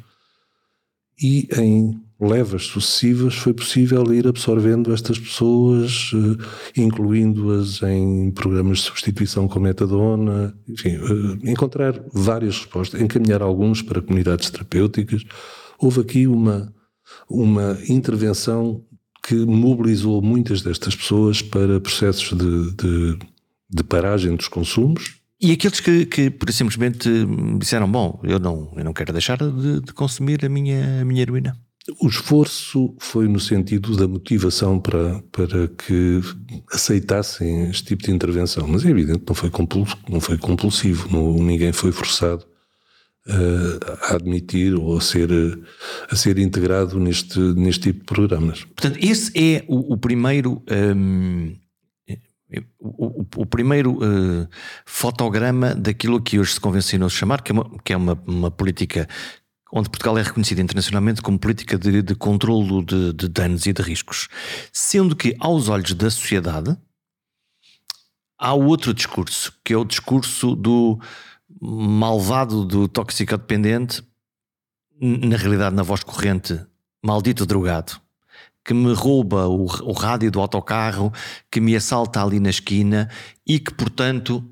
[1.21, 8.85] E em levas sucessivas foi possível ir absorvendo estas pessoas, eh, incluindo-as em programas de
[8.85, 15.23] substituição com metadona, enfim, eh, encontrar várias respostas, encaminhar alguns para comunidades terapêuticas.
[15.79, 16.73] Houve aqui uma,
[17.29, 18.83] uma intervenção
[19.23, 23.19] que mobilizou muitas destas pessoas para processos de, de,
[23.69, 25.17] de paragem dos consumos.
[25.39, 27.09] E aqueles que, que por simplesmente
[27.59, 31.21] disseram: Bom, eu não, eu não quero deixar de, de consumir a minha, a minha
[31.21, 31.57] heroína.
[32.01, 36.19] O esforço foi no sentido da motivação para, para que
[36.73, 41.41] aceitassem este tipo de intervenção, mas é evidente não foi compulsivo, não foi compulsivo não,
[41.41, 42.45] ninguém foi forçado
[43.25, 45.29] a, a admitir ou a ser,
[46.09, 48.63] a ser integrado neste, neste tipo de programas.
[48.65, 50.61] Portanto, esse é o, o primeiro.
[50.69, 51.55] Um,
[52.79, 54.47] o, o, o, primeiro uh,
[54.85, 59.07] fotograma daquilo que hoje se convencionou chamar, que é, uma, que é uma, uma política
[59.71, 63.81] onde Portugal é reconhecido internacionalmente como política de, de controlo de, de danos e de
[63.81, 64.29] riscos.
[64.71, 66.77] Sendo que, aos olhos da sociedade,
[68.37, 70.99] há outro discurso, que é o discurso do
[71.61, 74.01] malvado do toxicodependente,
[74.99, 76.59] na realidade, na voz corrente,
[77.03, 77.99] maldito drogado,
[78.67, 81.13] que me rouba o, o rádio do autocarro,
[81.49, 83.09] que me assalta ali na esquina
[83.47, 84.43] e que, portanto,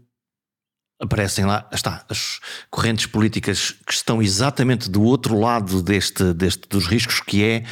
[0.98, 2.40] aparecem lá, está, as
[2.72, 7.66] correntes políticas que estão exatamente do outro lado deste, deste dos riscos, que é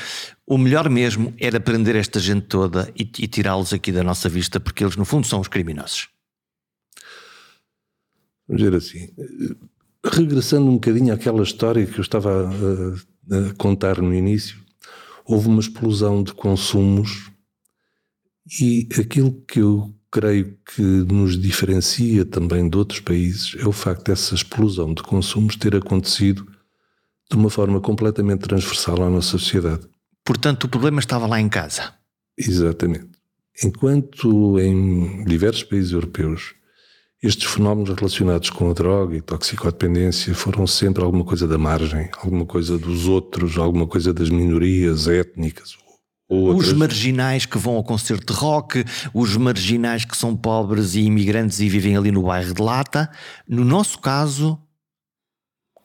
[0.46, 4.60] o melhor mesmo era prender esta gente toda e, e tirá-los aqui da nossa vista,
[4.60, 6.10] porque eles no fundo são os criminosos.
[8.46, 9.14] Vamos dizer assim,
[10.06, 14.63] regressando um bocadinho àquela história que eu estava a, a contar no início,
[15.26, 17.32] houve uma explosão de consumos
[18.60, 24.06] e aquilo que eu creio que nos diferencia também de outros países é o facto
[24.06, 26.48] dessa explosão de consumos ter acontecido
[27.32, 29.88] de uma forma completamente transversal à nossa sociedade.
[30.24, 31.94] Portanto, o problema estava lá em casa.
[32.38, 33.10] Exatamente.
[33.64, 36.54] Enquanto em diversos países europeus
[37.24, 42.46] estes fenómenos relacionados com a droga e toxicodependência foram sempre alguma coisa da margem, alguma
[42.46, 45.78] coisa dos outros, alguma coisa das minorias étnicas
[46.34, 46.70] Outras.
[46.70, 48.84] Os marginais que vão ao concerto de rock,
[49.14, 53.10] os marginais que são pobres e imigrantes e vivem ali no bairro de Lata.
[53.48, 54.58] No nosso caso.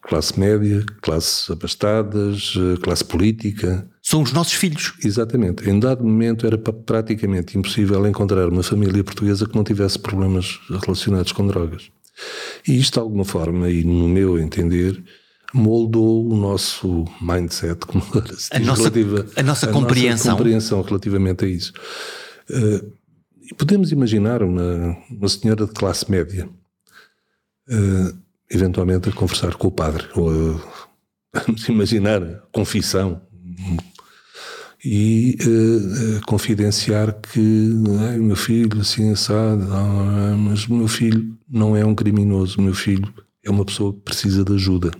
[0.00, 3.86] Classe média, classes abastadas, eh, classe política.
[4.08, 4.94] São os nossos filhos.
[5.04, 5.68] Exatamente.
[5.68, 11.30] Em dado momento era praticamente impossível encontrar uma família portuguesa que não tivesse problemas relacionados
[11.30, 11.90] com drogas.
[12.66, 14.98] E isto, de alguma forma, e no meu entender,
[15.52, 18.02] moldou o nosso mindset, como
[18.34, 20.10] se a, nossa, relativa, a nossa a compreensão.
[20.16, 21.74] Nossa compreensão relativamente a isso.
[22.48, 26.48] Uh, podemos imaginar uma, uma senhora de classe média,
[27.68, 28.18] uh,
[28.50, 33.20] eventualmente a conversar com o padre, ou a, vamos imaginar a confissão,
[34.84, 39.66] e uh, confidenciar que o meu filho assim assado,
[40.38, 43.12] mas o meu filho não é um criminoso, o meu filho
[43.44, 44.90] é uma pessoa que precisa de ajuda.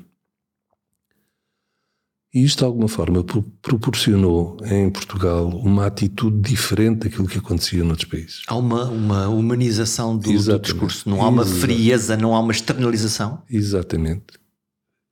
[2.33, 3.25] E isto, de alguma forma,
[3.63, 8.43] proporcionou em Portugal uma atitude diferente daquilo que acontecia noutros países.
[8.47, 13.43] Há uma, uma humanização do, do discurso, não há uma frieza, não há uma externalização?
[13.49, 14.39] Exatamente.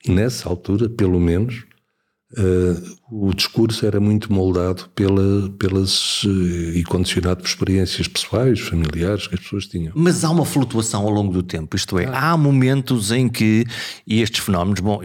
[0.06, 1.64] Nessa altura, pelo menos,
[2.32, 6.28] uh, o discurso era muito moldado pela, pelas uh,
[6.74, 9.92] e condicionado por experiências pessoais, familiares que as pessoas tinham.
[9.94, 12.32] Mas há uma flutuação ao longo do tempo, isto é, ah.
[12.32, 13.64] há momentos em que
[14.04, 15.00] e estes fenómenos, bom,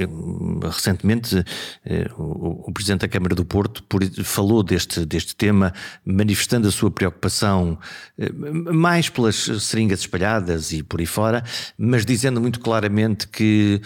[0.63, 5.71] recentemente uh, o, Presidente da Câmara do Porto por, falou deste, deste tema,
[6.03, 7.77] manifestando a sua preocupação
[8.73, 11.43] mais pelas seringas espalhadas e por aí fora,
[11.77, 13.81] mas dizendo muito claramente que,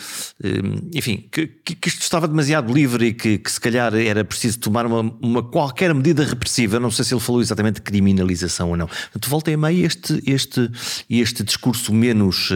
[0.93, 4.85] enfim, que, que isto estava demasiado livre e que, que se calhar era preciso tomar
[4.85, 6.79] uma, uma, qualquer medida repressiva.
[6.79, 8.87] Não sei se ele falou exatamente de criminalização ou não.
[8.87, 10.69] Portanto, voltei a este, este,
[11.09, 12.51] este discurso menos,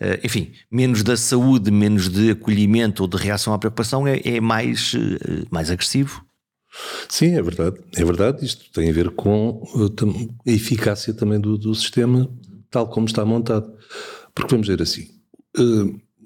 [0.00, 4.40] eh, enfim, menos da saúde, menos de acolhimento ou de reação à preocupação é, é
[4.40, 6.24] mais, eh, mais agressivo.
[7.08, 7.76] Sim, é verdade.
[7.96, 8.44] É verdade.
[8.44, 9.62] Isto tem a ver com
[10.46, 12.30] a eficácia também do, do sistema,
[12.70, 13.72] tal como está montado.
[14.34, 15.08] Porque vamos ver assim.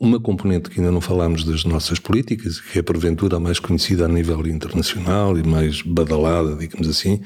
[0.03, 4.05] Uma componente que ainda não falámos das nossas políticas, que é porventura a mais conhecida
[4.05, 7.21] a nível internacional e mais badalada, digamos assim,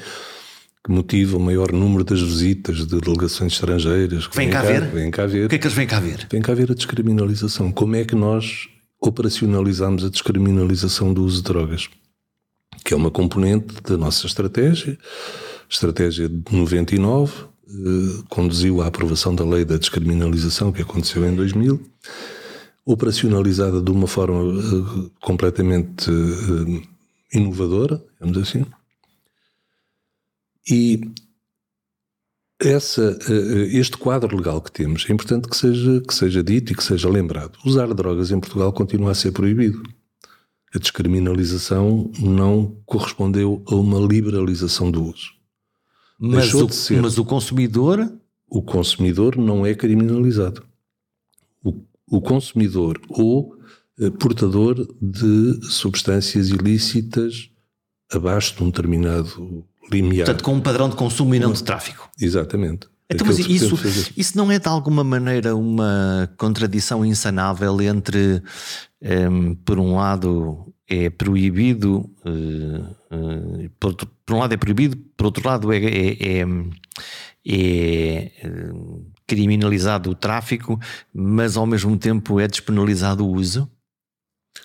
[0.84, 4.26] que motiva o maior número das visitas de delegações estrangeiras.
[4.26, 4.90] Que vem cá, cá ver?
[4.90, 5.46] Vem cá ver.
[5.46, 6.28] O que é que eles vêm cá ver?
[6.30, 7.72] Vem cá ver a descriminalização.
[7.72, 8.68] Como é que nós
[9.00, 11.88] operacionalizamos a descriminalização do uso de drogas?
[12.84, 14.98] Que é uma componente da nossa estratégia,
[15.66, 17.32] estratégia de 99,
[17.68, 21.80] eh, conduziu à aprovação da lei da descriminalização que aconteceu em 2000,
[22.86, 28.64] operacionalizada de uma forma eh, completamente eh, inovadora, digamos assim,
[30.70, 31.00] e
[32.60, 33.18] essa,
[33.70, 37.08] este quadro legal que temos é importante que seja, que seja dito e que seja
[37.08, 37.58] lembrado.
[37.64, 39.82] Usar drogas em Portugal continua a ser proibido.
[40.74, 45.36] A descriminalização não correspondeu a uma liberalização do uso.
[46.18, 46.66] Mas, o,
[47.00, 48.10] mas o consumidor?
[48.48, 50.65] O consumidor não é criminalizado.
[52.10, 53.56] O, consumidor ou
[53.98, 57.50] eh, portador de substâncias ilícitas
[58.12, 60.26] abaixo de um determinado limiar.
[60.26, 62.08] Portanto, com um padrão de consumo e não de tráfico.
[62.20, 62.88] Exatamente.
[63.08, 63.78] Então, mas isso,
[64.16, 68.42] isso não é de alguma maneira uma contradição insanável entre,
[69.00, 74.96] um, ehm, por um lado, é proibido, uh, uh, por, por, um lado é proibido,
[75.16, 76.44] por outro lado é, é, é,
[77.46, 78.32] é
[79.26, 80.78] criminalizado o tráfico,
[81.12, 83.70] mas ao mesmo tempo é despenalizado o uso?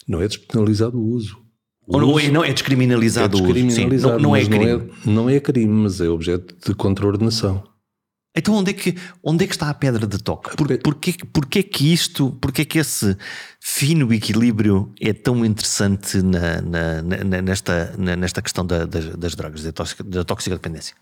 [0.08, 1.42] Não é despenalizado o uso.
[1.88, 4.20] O Ou uso não é descriminalizado, é descriminalizado o uso?
[4.20, 4.66] Sim, não, não é crime.
[4.66, 7.64] Não é, não é crime, mas é objeto de contraordenação.
[8.36, 10.56] Então onde é que, onde é que está a pedra de toque?
[10.56, 13.18] Por, porquê, porquê que isto, porquê que esse
[13.60, 19.64] fino equilíbrio é tão interessante na, na, na, nesta, nesta questão da, das, das, drogas,
[19.64, 20.96] da, tóxica, da toxicodependência?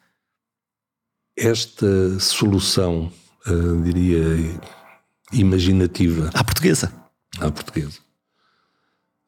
[1.38, 3.12] Esta solução,
[3.48, 4.60] uh, diria,
[5.32, 6.30] imaginativa...
[6.34, 6.92] À portuguesa.
[7.40, 8.00] À portuguesa.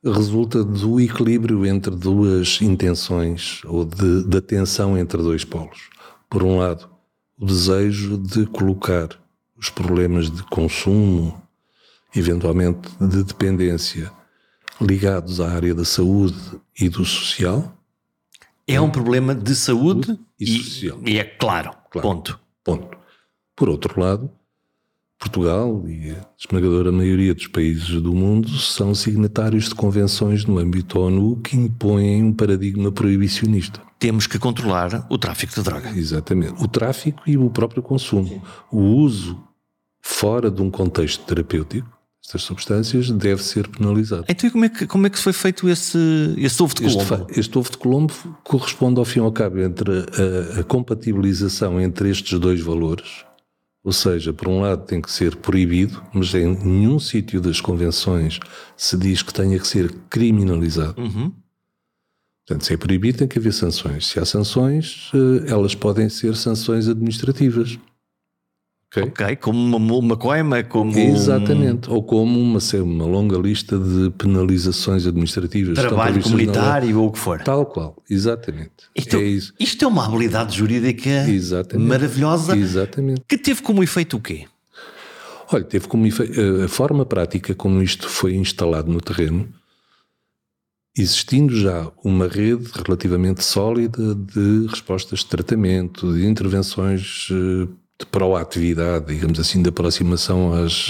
[0.03, 5.89] Resulta do equilíbrio entre duas intenções, ou de, da tensão entre dois polos.
[6.29, 6.89] Por um lado,
[7.37, 9.09] o desejo de colocar
[9.55, 11.39] os problemas de consumo,
[12.15, 14.11] eventualmente de dependência,
[14.81, 17.71] ligados à área da saúde e do social.
[18.67, 20.99] É um problema de saúde e, e social.
[21.05, 22.39] E é claro, claro, ponto.
[22.63, 22.97] Ponto.
[23.61, 24.27] Por outro lado,
[25.19, 30.99] Portugal e a esmagadora maioria dos países do mundo são signatários de convenções no âmbito
[30.99, 33.79] ONU que impõem um paradigma proibicionista.
[33.99, 35.91] Temos que controlar o tráfico de droga.
[35.91, 36.55] Exatamente.
[36.59, 38.41] O tráfico e o próprio consumo.
[38.71, 39.39] O uso
[40.01, 41.87] fora de um contexto terapêutico
[42.25, 44.25] estas substâncias deve ser penalizado.
[44.27, 47.27] Então e como é que, como é que foi feito esse, esse ovo de Colombo?
[47.29, 51.79] Este, este ovo de Colombo corresponde ao fim e ao cabo entre a, a compatibilização
[51.79, 53.23] entre estes dois valores
[53.83, 58.39] ou seja, por um lado tem que ser proibido, mas em nenhum sítio das convenções
[58.77, 61.01] se diz que tenha que ser criminalizado.
[61.01, 61.33] Uhum.
[62.45, 64.07] Portanto, se é proibido, tem que haver sanções.
[64.07, 67.79] Se há sanções, eh, elas podem ser sanções administrativas.
[68.93, 69.03] Okay.
[69.03, 70.97] ok, como uma, uma coima, como.
[70.99, 75.77] Exatamente, ou como uma, uma longa lista de penalizações administrativas.
[75.77, 77.41] Trabalho comunitário ou o que for.
[77.41, 78.71] Tal qual, exatamente.
[78.93, 79.53] Isto é, isso.
[79.57, 81.87] isto é uma habilidade jurídica exatamente.
[81.87, 83.21] maravilhosa exatamente.
[83.25, 84.45] que teve como efeito o quê?
[85.53, 89.47] Olha, teve como efeito, eh, a forma prática como isto foi instalado no terreno,
[90.97, 97.67] existindo já uma rede relativamente sólida de respostas de tratamento, de intervenções eh,
[98.01, 100.89] de proatividade, digamos assim, de aproximação às,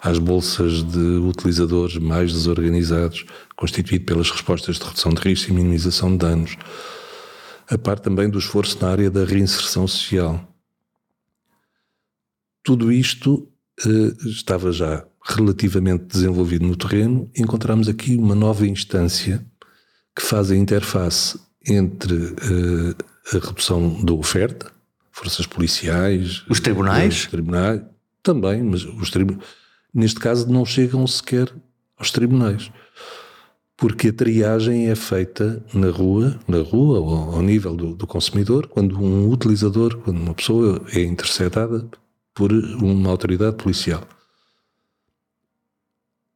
[0.00, 3.24] às bolsas de utilizadores mais desorganizados,
[3.56, 6.56] constituído pelas respostas de redução de risco e minimização de danos.
[7.70, 10.46] A parte também do esforço na área da reinserção social.
[12.64, 13.48] Tudo isto
[13.86, 17.30] eh, estava já relativamente desenvolvido no terreno.
[17.36, 19.44] Encontramos aqui uma nova instância
[20.16, 24.70] que faz a interface entre eh, a redução da oferta,
[25.12, 26.42] forças policiais.
[26.48, 27.14] Os tribunais?
[27.14, 27.82] Os tribunais
[28.22, 29.44] também, mas os tribunais,
[29.94, 31.52] neste caso, não chegam sequer
[31.96, 32.70] aos tribunais.
[33.76, 38.66] Porque a triagem é feita na rua, na rua ou ao nível do, do consumidor,
[38.68, 41.88] quando um utilizador, quando uma pessoa é interceptada
[42.34, 44.06] por uma autoridade policial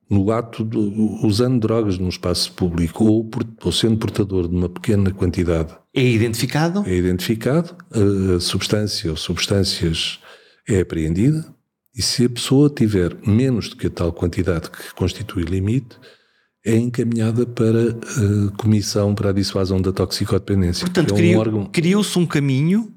[0.09, 0.79] no ato de,
[1.23, 3.29] usando drogas no espaço público ou,
[3.63, 5.75] ou, sendo portador de uma pequena quantidade.
[5.95, 6.85] É identificado?
[6.87, 10.21] É identificado, a, substância ou substâncias
[10.69, 11.45] é apreendida
[11.95, 15.97] e se a pessoa tiver menos do que a tal quantidade que constitui limite,
[16.65, 20.85] é encaminhada para a Comissão para a Dissuasão da Toxicodependência.
[20.85, 22.93] Portanto, é um criou-se um caminho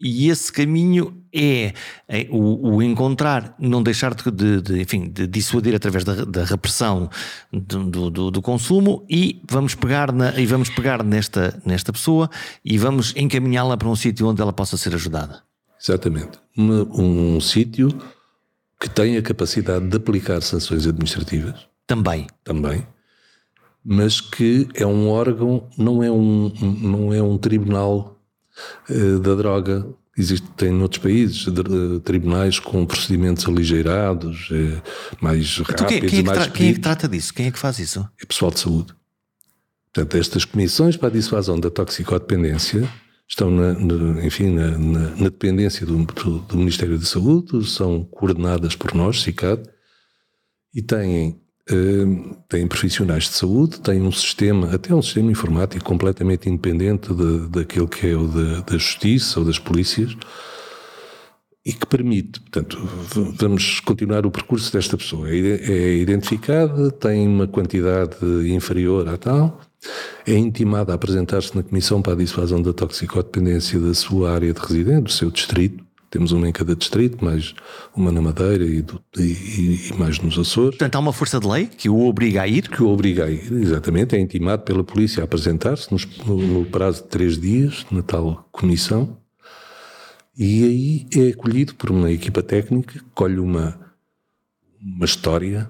[0.00, 1.72] e esse caminho é,
[2.08, 6.44] é o, o encontrar, não deixar de, de- de, enfim, de dissuadir através da, da
[6.44, 7.08] repressão
[7.52, 12.28] do, do- do- consumo e vamos pegar, na, e vamos pegar nesta, nesta pessoa
[12.64, 15.42] e vamos encaminhá-la para um sítio onde ela possa ser ajudada.
[15.82, 16.38] Exatamente.
[16.56, 17.88] Uma- um sítio
[18.78, 22.26] que tem a capacidade de aplicar sanções administrativas, Também.
[22.44, 22.86] também,
[23.84, 28.18] mas que é um órgão, não é um, um- não é um tribunal
[28.90, 29.86] eh, da droga.
[30.16, 34.82] Existem noutros países de- tribunais com procedimentos aligeirados, eh,
[35.22, 36.82] mais Então, quem, rápidos quem é mais quem é que expeditos.
[36.82, 37.32] trata disso?
[37.34, 38.06] Quem é que faz isso?
[38.20, 38.94] é pessoal de saúde.
[39.94, 42.86] Portanto, estas comissões para a dissuasão da toxicodependência
[43.26, 48.04] estão, na, na- enfim, na, na- na dependência do, do- do Ministério da Saúde, são
[48.04, 49.62] coordenadas por nós, CICAD,
[50.74, 51.41] e têm, eh,
[52.48, 57.86] têm profissionais de saúde, têm um sistema, até um sistema informático completamente independente de, daquele
[57.86, 60.16] que é o da, da justiça ou das polícias,
[61.64, 62.76] e que permite, portanto,
[63.38, 65.30] vamos continuar o percurso desta pessoa.
[65.30, 68.16] É é identificada, tem uma quantidade
[68.52, 69.60] inferior à tal,
[70.26, 74.60] é intimada a apresentar-se na Comissão para a Dissuasão da Toxicodependência da sua área de
[74.60, 75.84] residência, do seu distrito.
[76.12, 77.54] Temos uma em cada distrito, mais
[77.96, 81.46] uma na Madeira e, do- e- e mais nos Açores Portanto, há uma força de
[81.48, 82.68] lei que o obriga a ir.
[82.68, 87.02] que o obriga a ir, exatamente, é intimado pela polícia a apresentar-se no, no prazo
[87.02, 89.16] de três dias na tal comissão
[90.36, 93.78] e aí é acolhido por uma equipa técnica que colhe uma,
[94.82, 95.68] uma história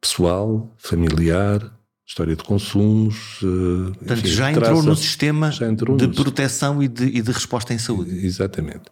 [0.00, 1.76] pessoal, familiar,
[2.06, 3.40] história de consumos.
[3.42, 7.74] eh, Portanto, enfim, já entrou traça- no sistema de proteção e de, e de resposta
[7.74, 8.24] em saúde.
[8.24, 8.84] Exatamente.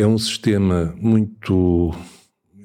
[0.00, 1.94] É um sistema muito,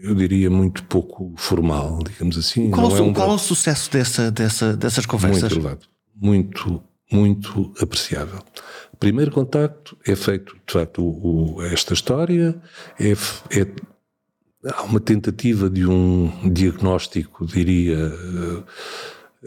[0.01, 2.71] eu diria, muito pouco formal, digamos assim.
[2.71, 5.41] Qual, o, é um qual é o sucesso dessa, dessa, dessas conversas?
[5.43, 5.86] Muito elevado.
[6.15, 8.39] Muito, muito apreciável.
[8.93, 12.55] O primeiro contacto é feito, de facto, o- o- esta história,
[12.99, 18.63] é, é- há uma tentativa de um diagnóstico, diria, eh,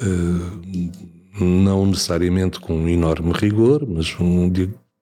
[0.03, 4.51] eh, não necessariamente com um enorme rigor, mas um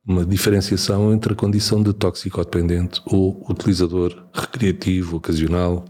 [0.06, 5.84] uma diferenciação entre a condição de toxicodependente ou utilizador recreativo, ocasional,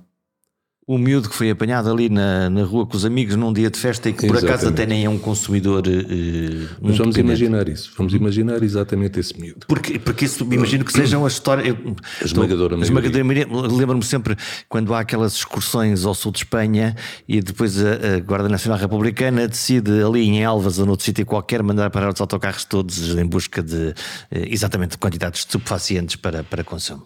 [0.88, 3.76] O miúdo que foi apanhado ali na, na rua com os amigos num dia de
[3.76, 4.82] festa e que por acaso Exatamente.
[4.82, 5.82] até nem é um consumidor.
[5.88, 9.66] eh, Mas vamos imaginar isso, vamos imaginar exatamente esse miúdo.
[9.66, 11.68] Porque, porque isso imagino que sejam a história.
[11.70, 13.10] eu- esmagadora a maioria.
[13.10, 13.74] esmagadora.
[13.74, 14.36] Lembro-me sempre
[14.68, 16.94] quando há aquelas excursões ao sul de Espanha
[17.26, 21.64] e depois a, a Guarda Nacional Republicana decide ali em Elvas ou noutro sítio qualquer
[21.64, 23.88] mandar parar os autocarros todos em busca de
[24.30, 27.04] eh, exatamente de quantidades de estupefacientes para, para consumo.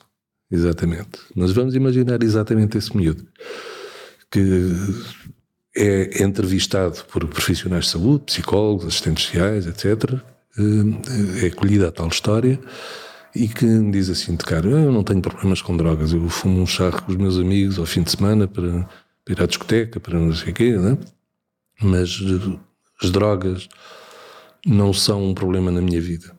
[0.51, 1.21] Exatamente.
[1.35, 3.27] Mas vamos imaginar exatamente esse miúdo
[4.31, 4.41] que
[5.77, 10.15] é entrevistado por profissionais de saúde, psicólogos, assistentes sociais, etc.
[10.59, 12.59] eh, É acolhida a tal história
[13.35, 16.29] e que me diz assim de cara: "Ah, Eu não tenho problemas com drogas, eu
[16.29, 18.89] fumo um charro com os meus amigos ao fim de semana para,
[19.25, 20.99] para ir à discoteca, para não sei o quê, né?
[21.83, 22.59] mas eh,
[23.03, 23.69] as drogas
[24.67, 26.37] não são um problema na minha vida.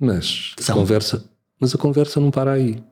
[0.00, 1.24] Mas a conversa,
[1.60, 2.82] mas a conversa não para aí.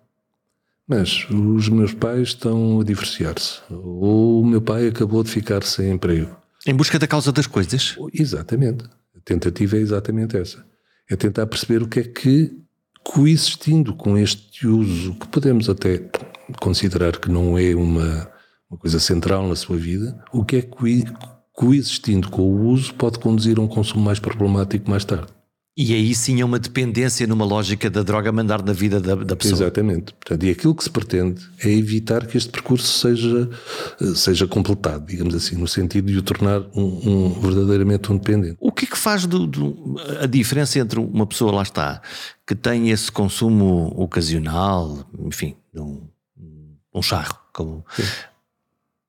[0.95, 3.61] Mas os meus pais estão a divorciar-se.
[3.71, 6.37] Ou o meu pai acabou de ficar sem emprego.
[6.67, 7.97] Em busca da causa das coisas.
[8.13, 8.85] Exatamente.
[9.17, 10.63] A tentativa é exatamente essa.
[11.09, 12.53] É tentar perceber o que é que,
[13.03, 15.99] coexistindo com este uso, que podemos até
[16.61, 18.29] considerar que não é uma,
[18.71, 21.05] uma coisa central na sua vida, o que é que
[21.55, 25.33] coexistindo com o uso pode conduzir a um consumo mais problemático mais tarde.
[25.75, 29.35] E aí sim é uma dependência numa lógica da droga mandar na vida da, da
[29.35, 29.55] pessoa.
[29.63, 30.13] Exatamente.
[30.13, 33.49] Portanto, e aquilo que se pretende é evitar que este percurso seja,
[34.03, 36.83] eh, seja completado, digamos assim, no sentido de o tornar um,
[37.27, 38.57] um- verdadeiramente um dependente.
[38.61, 42.03] O que é que faz do- do- a diferença entre uma pessoa, lá está,
[42.47, 46.07] que tem esse consumo ocasional, enfim, de um,
[46.95, 47.83] um charro, como,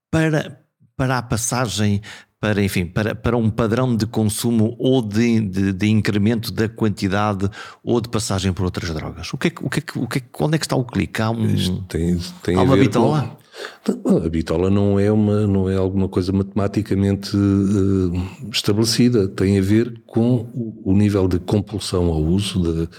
[0.09, 0.61] para,
[0.95, 2.01] para a passagem,
[2.43, 7.49] para, enfim, para, para um padrão de consumo ou de, de, de incremento da quantidade
[7.81, 9.33] ou de passagem por outras drogas?
[9.33, 11.21] O que é o que, é o que, é onde é que está o clique?
[11.21, 13.37] Há um, tem, tem Há uma bitola?
[13.85, 14.17] Com...
[14.17, 19.25] A bitola não é, uma, não é alguma coisa matematicamente eh, estabelecida.
[19.29, 22.89] Tem a ver com o, o nível de compulsão ao uso, de-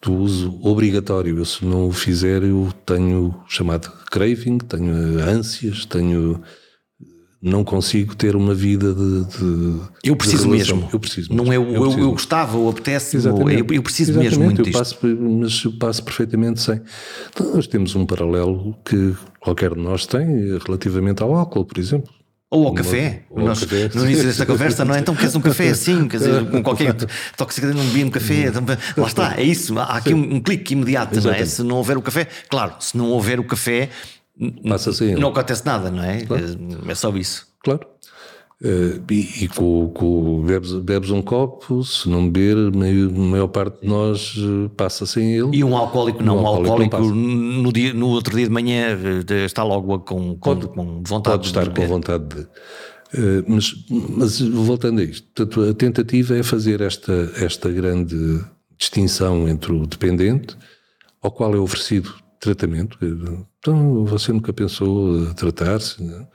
[0.00, 1.36] do uso obrigatório.
[1.36, 6.40] Eu, se não o fizer, eu tenho chamado craving, tenho ânsias, tenho.
[7.40, 9.24] Não consigo ter uma vida de.
[9.26, 10.88] de- eu preciso de mesmo.
[10.92, 11.52] Eu preciso Não mesmo.
[11.54, 13.60] é o eu, preciso eu gostava ou apetece, ou Exatamente.
[13.60, 14.78] eu, eu preciso Exatamente, mesmo muito eu disto.
[14.78, 16.80] passo, mas eu passo perfeitamente sem.
[17.32, 20.26] Então, nós temos um paralelo que qualquer de nós tem
[20.66, 22.12] relativamente ao álcool, por exemplo.
[22.50, 23.22] Ou ao café.
[23.30, 23.90] Ou Nós, café.
[23.94, 24.98] No início desta conversa, não é?
[25.00, 26.94] Então queres um café assim, quer dizer, com qualquer
[27.36, 28.46] toxicador não bebia um café.
[28.48, 28.64] Então,
[28.96, 29.78] lá está, é isso.
[29.78, 31.44] Há aqui um, um clique imediato, não é?
[31.44, 33.90] Se não houver o café, claro, se não houver o café,
[34.68, 36.24] Passa assim, não acontece nada, não é?
[36.24, 36.44] Claro.
[36.86, 37.46] É só isso.
[37.62, 37.80] Claro.
[38.60, 43.82] Uh, e, e com, com bebes, bebes, um copo, se não beber, a maior parte
[43.82, 45.58] de nós uh, passa sem ele.
[45.58, 48.98] E um alcoólico não, um, um alcoólico, alcoólico no, dia, no outro dia de manhã
[49.30, 52.40] eh, está logo com, com, pode, com vontade pode estar com vontade de.
[52.40, 58.44] Uh, mas, mas voltando a isto, portanto, a tentativa é fazer esta, esta grande
[58.76, 60.56] distinção entre o dependente,
[61.22, 62.98] ao qual é oferecido tratamento.
[63.58, 66.02] Então, você nunca pensou tratar-se?
[66.02, 66.26] Não?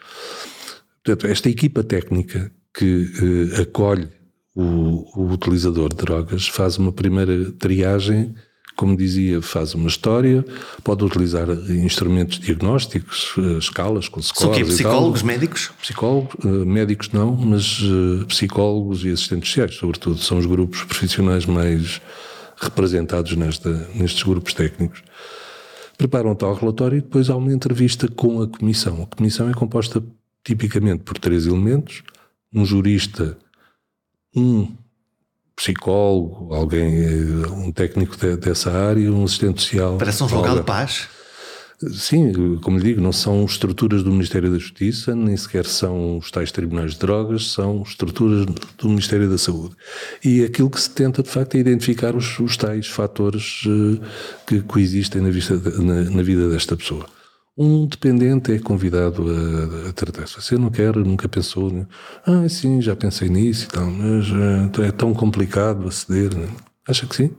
[1.03, 3.11] Portanto, esta equipa técnica que
[3.55, 4.09] eh, acolhe
[4.55, 8.33] o, o, utilizador de drogas faz uma primeira triagem,
[8.75, 10.43] como dizia, faz uma história,
[10.83, 14.57] pode utilizar instrumentos diagnósticos, eh, escalas com scores.
[14.57, 15.71] São psicólogos, médicos?
[15.81, 21.45] Psicólogos, eh, médicos não, mas eh, psicólogos e assistentes sociais, sobretudo, são os grupos profissionais
[21.45, 22.01] mais
[22.57, 25.03] representados nesta, nestes grupos técnicos.
[25.97, 29.03] Preparam tal relatório e depois há uma entrevista com a comissão.
[29.03, 30.03] A comissão é composta
[30.43, 32.03] tipicamente por três elementos:
[32.53, 33.37] um jurista,
[34.35, 34.71] um
[35.55, 39.97] psicólogo, alguém, eh, um técnico de, dessa área, um assistente social.
[39.97, 41.07] Parece um julgado de paz.
[41.91, 46.29] Sim, como lhe digo, não são estruturas do Ministério da Justiça, nem sequer são os
[46.31, 49.75] tais tribunais de drogas, são estruturas do Ministério da Saúde.
[50.23, 53.99] E aquilo que se tenta, de facto, é identificar os, os tais fatores uh,
[54.47, 57.05] que coexistem na, vista, na, na vida desta pessoa.
[57.55, 60.27] Um dependente é convidado a, a tratar.
[60.27, 61.85] Se você não quer, nunca pensou, né?
[62.25, 66.35] ah, sim, já pensei nisso e tal, mas uh, é tão complicado aceder.
[66.35, 66.47] Né?
[66.87, 67.29] Acha que sim?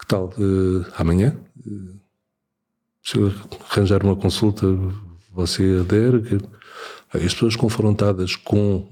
[0.00, 0.32] Que tal?
[0.38, 1.36] Uh, amanhã?
[3.08, 3.32] Se eu
[3.70, 4.66] arranjar uma consulta,
[5.32, 6.20] você adere?
[6.20, 6.38] Que...
[7.10, 8.86] As pessoas confrontadas com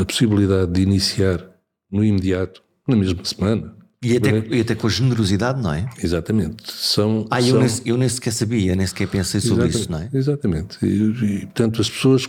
[0.00, 1.46] a possibilidade de iniciar
[1.90, 5.86] no imediato, na mesma semana, e até, e até com a generosidade, não é?
[6.02, 6.72] Exatamente.
[6.72, 7.60] São, ah, eu, são...
[7.60, 9.80] Nem, eu nem sequer sabia, nem sequer pensei sobre Exatamente.
[9.80, 10.10] isso, não é?
[10.14, 10.78] Exatamente.
[10.82, 12.26] E, e, portanto, as pessoas,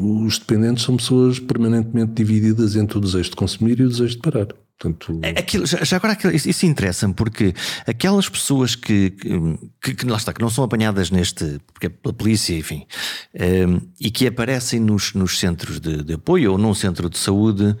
[0.00, 4.20] os dependentes são pessoas permanentemente divididas entre o desejo de consumir e o desejo de
[4.20, 4.46] parar.
[4.80, 5.20] Portanto...
[5.38, 7.52] Aquilo, já, agora isso, isso interessa-me porque
[7.86, 9.10] aquelas pessoas que,
[9.82, 12.86] que, que, lá está, que não são apanhadas neste, porque é pela polícia, enfim,
[13.34, 17.18] um, ehm, e que aparecem nos, nos centros de, de, apoio ou num centro de
[17.18, 17.76] saúde, um,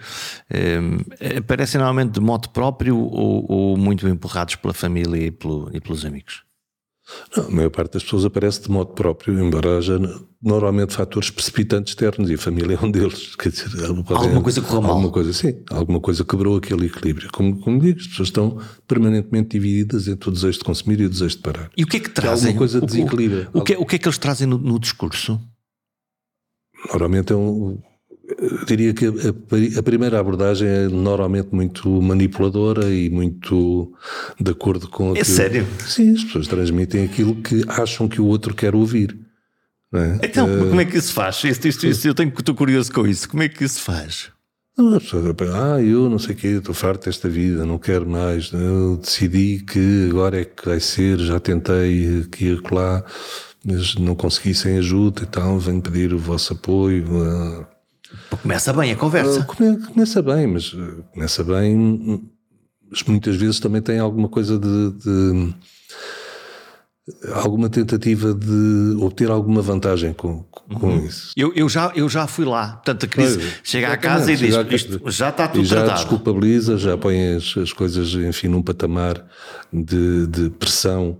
[0.50, 5.80] ehm, aparecem normalmente de modo próprio ou, ou muito empurrados pela família e, pelo, e
[5.80, 6.49] pelos amigos?
[7.36, 9.98] Não, a maior parte das pessoas aparece de modo próprio, embora haja
[10.42, 13.34] normalmente fatores precipitantes externos e a família é um deles.
[13.38, 14.90] Quer dizer, alguma coisa correu mal.
[14.92, 15.62] Alguma coisa, sim.
[15.70, 17.30] Alguma coisa quebrou aquele equilíbrio.
[17.32, 21.10] Como, como digo, as pessoas estão permanentemente divididas entre o desejo de consumir e o
[21.10, 21.70] desejo de parar.
[21.76, 22.48] E o que é que trazem?
[22.48, 23.48] alguma coisa desequilibra.
[23.52, 25.40] O, o, o, que, é, o que é que eles trazem no, no discurso?
[26.88, 27.78] Normalmente é um,
[28.38, 33.92] eu diria que a, a, primeira abordagem é normalmente muito manipuladora e muito
[34.40, 35.20] de acordo com aquilo.
[35.20, 35.66] É sério?
[35.86, 39.18] Sim, as pessoas transmitem aquilo que acham que o outro quer ouvir.
[39.92, 40.26] É?
[40.26, 41.42] Então, uh, como é que isso faz?
[41.42, 43.28] Isto, isto, isto, eu tenho, estou curioso com isso.
[43.28, 44.30] Como é que isso faz?
[44.78, 48.50] As pessoas ah, eu não sei o quê, estou farto desta vida, não quero mais.
[48.52, 53.04] Eu decidi que agora é que vai ser, já tentei aqui e acolá,
[53.64, 57.04] mas não consegui sem ajuda e tal, venho pedir o vosso apoio.
[57.04, 57.66] Uh,
[58.36, 59.40] Começa bem a conversa.
[59.40, 62.22] Uh, começa bem, mas uh, começa bem,
[62.90, 65.54] mas muitas vezes também tem alguma coisa de, de
[67.32, 71.06] alguma tentativa de obter alguma vantagem com, com uhum.
[71.06, 71.32] isso.
[71.36, 72.74] Eu, eu, já, eu já fui lá.
[72.74, 75.76] Portanto, a crise pois, chega à casa e diz: já, isto já está tudo já
[75.76, 75.98] tratado.
[76.00, 79.24] desculpabiliza, já põe as, as coisas, enfim, num patamar
[79.72, 81.18] de, de pressão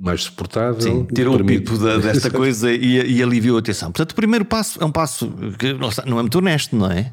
[0.00, 0.80] mais suportável.
[0.80, 1.58] Sim, tirou permite...
[1.58, 3.90] o pipo da, desta coisa e, e aliviou a atenção.
[3.92, 7.12] Portanto, o primeiro passo é um passo que não é muito honesto, não é?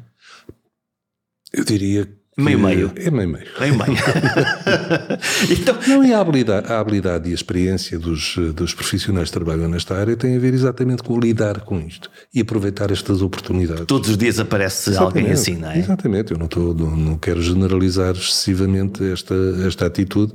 [1.52, 2.92] Eu diria Meio-meio.
[2.96, 3.46] É meio-meio.
[3.58, 3.96] Meio-meio.
[5.50, 5.78] então...
[5.88, 9.96] Não, e a habilidade, a habilidade e a experiência dos, dos profissionais que trabalham nesta
[9.96, 13.86] área tem a ver exatamente com lidar com isto e aproveitar estas oportunidades.
[13.86, 15.78] Todos os dias aparece exatamente, alguém assim, não é?
[15.78, 16.32] Exatamente.
[16.32, 19.34] Eu não, estou, não, não quero generalizar excessivamente esta,
[19.66, 20.34] esta atitude,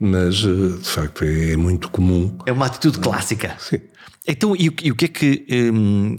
[0.00, 2.36] mas eh, de facto é, é muito comum.
[2.46, 3.56] É uma atitude clássica.
[3.58, 3.80] Sim.
[4.26, 5.46] Então, e, e o que é que.
[5.72, 6.16] Hum,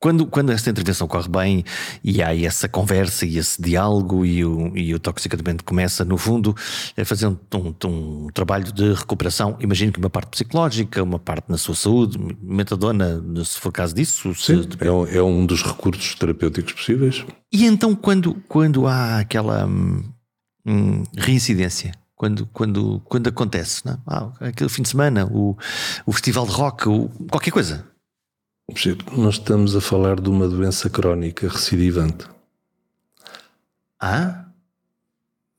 [0.00, 1.64] quando, quando esta intervenção corre bem
[2.04, 6.54] e há essa conversa e esse diálogo e o, e o toxicodependente começa, no fundo,
[6.96, 11.50] a fazer um, um, um, trabalho de recuperação, imagino que uma parte psicológica, uma parte
[11.50, 14.32] na sua saúde, metadona, se for caso disso.
[14.36, 14.68] Sim, se...
[14.80, 17.24] é, um, é um dos recursos terapêuticos possíveis.
[17.52, 23.98] E então, quando, quando há aquela hum, reincidência, quando, quando, quando acontece, não é?
[24.08, 25.56] ah, aquele fim de semana, o,
[26.04, 27.86] o festival de rock, o, qualquer coisa
[29.16, 32.26] Nós estamos a falar de uma doença crónica recidivante.
[34.00, 34.44] Ah?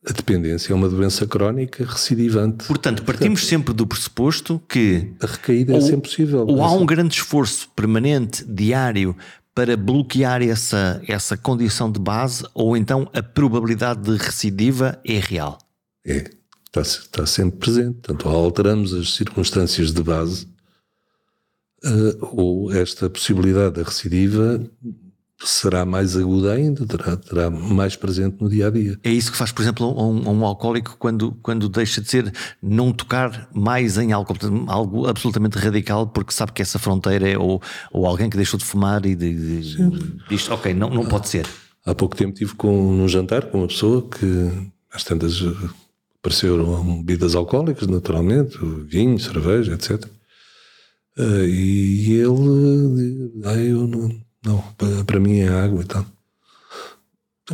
[0.08, 2.66] A dependência é uma doença crónica recidivante.
[2.66, 5.14] Portanto, partimos sempre do pressuposto que.
[5.22, 6.46] A recaída é sempre possível.
[6.48, 9.16] Ou há um grande esforço permanente, diário,
[9.56, 15.58] para bloquear essa, essa condição de base, ou então a probabilidade de recidiva é real?
[16.06, 16.30] É,
[16.70, 17.96] está, está sempre presente.
[17.96, 20.48] Portanto, alteramos as circunstâncias de base,
[21.84, 24.62] uh, ou esta possibilidade da recidiva
[25.42, 29.00] será mais aguda ainda, terá, terá, mais presente no dia a dia.
[29.04, 32.92] É isso que faz, por exemplo, um, um, alcoólico quando, quando deixa de ser não
[32.92, 34.36] tocar mais em álcool,
[34.68, 38.66] algo absolutamente radical, porque sabe que essa fronteira é ou, ou alguém que deixou de
[38.66, 39.78] fumar e de, de,
[40.30, 41.48] diz, ok, não, não pode ser.
[41.86, 44.52] Há pouco tempo estive com, num jantar com uma pessoa que
[44.92, 45.42] às tantas
[46.22, 48.58] apareceram bebidas alcoólicas, naturalmente,
[48.88, 50.06] vinho, cerveja, etc.
[51.18, 54.64] Uh, e ele, ah, eu não não,
[55.06, 56.06] para mim é água e tal.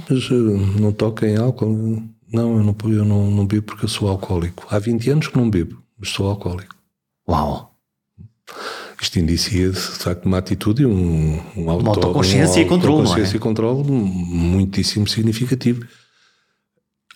[0.10, 2.04] Mas eh, não toca em álcool?
[2.32, 4.68] Não, eu não, eu não, não bebo porque eu sou alcoólico.
[4.70, 6.76] Há 20 anos que não bebo, mas sou alcoólico.
[7.28, 7.74] Uau!
[9.02, 12.98] Isto indicia de facto uma atitude e um, um auto, uma autoconsciência um, e controle.
[13.00, 13.38] Autoconsciência é?
[13.38, 15.86] e controle muitíssimo significativo.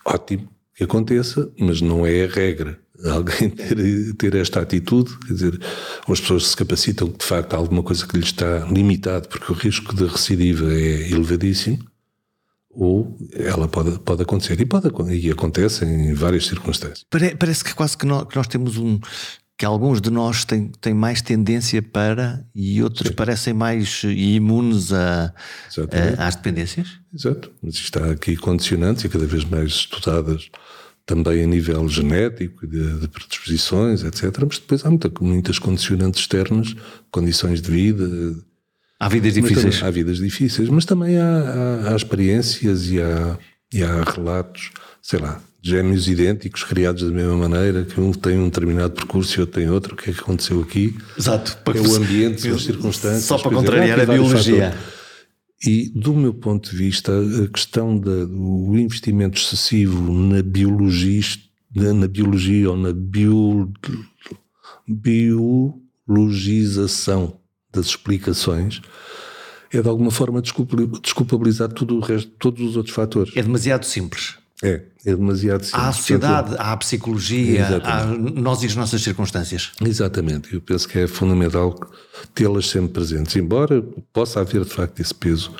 [0.06, 2.80] Ótimo que aconteça, mas não é a regra.
[3.03, 5.59] Alguém ter, ter esta atitude, quer dizer,
[6.07, 9.27] ou as pessoas se capacitam que de facto há alguma coisa que lhes está limitado,
[9.27, 11.80] porque o risco de recidiva é elevadíssimo,
[12.69, 14.59] ou ela pode, pode acontecer.
[14.59, 17.05] E, pode, e acontece em várias circunstâncias.
[17.09, 18.99] Parece que quase que nós, que nós temos um,
[19.57, 23.13] que alguns de nós têm, têm mais tendência para e outros Sim.
[23.13, 25.34] parecem mais imunes a,
[26.17, 26.88] a, às dependências?
[27.13, 30.49] Exato, mas está aqui condicionantes e cada vez mais estudadas
[31.10, 34.26] também a nível genético, de, de predisposições, etc.
[34.47, 36.76] Mas depois há muita, muitas condicionantes externas,
[37.10, 38.36] condições de vida.
[38.99, 39.76] Há vidas difíceis.
[39.76, 43.39] Também, há vidas difíceis, mas também há, há, há experiências e há,
[43.74, 44.70] e há relatos,
[45.01, 49.41] sei lá, gêmeos idênticos, criados da mesma maneira, que um tem um determinado percurso e
[49.41, 49.95] outro tem outro.
[49.95, 50.95] O que é que aconteceu aqui?
[51.18, 51.57] Exato.
[51.74, 53.24] É o ambiente, as circunstâncias.
[53.24, 54.78] Só para contrariar a biologia.
[55.66, 57.12] E, do meu ponto de vista,
[57.43, 61.22] a questão do investimento excessivo na biologia,
[61.76, 63.70] na biologia ou na bio,
[64.88, 67.38] biologização
[67.72, 68.82] das explicações
[69.72, 73.36] é de alguma forma desculpabilizar tudo o resto, todos os outros fatores.
[73.36, 74.36] É demasiado simples.
[74.62, 75.82] É, é demasiado simples.
[75.82, 79.72] Há a sociedade, há a psicologia, há nós e as nossas circunstâncias.
[79.82, 81.76] Exatamente, eu penso que é fundamental
[82.36, 83.82] tê-las sempre presentes, embora
[84.12, 85.53] possa haver de facto esse peso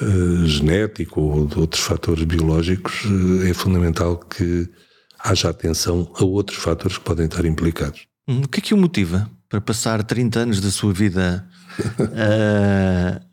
[0.00, 4.68] uh, genético ou de outros fatores biológicos, uh, é fundamental que
[5.18, 8.06] haja atenção a outros fatores que podem estar implicados.
[8.28, 11.44] Hum, o que é que o motiva para passar 30 anos da sua vida
[11.98, 13.20] uh,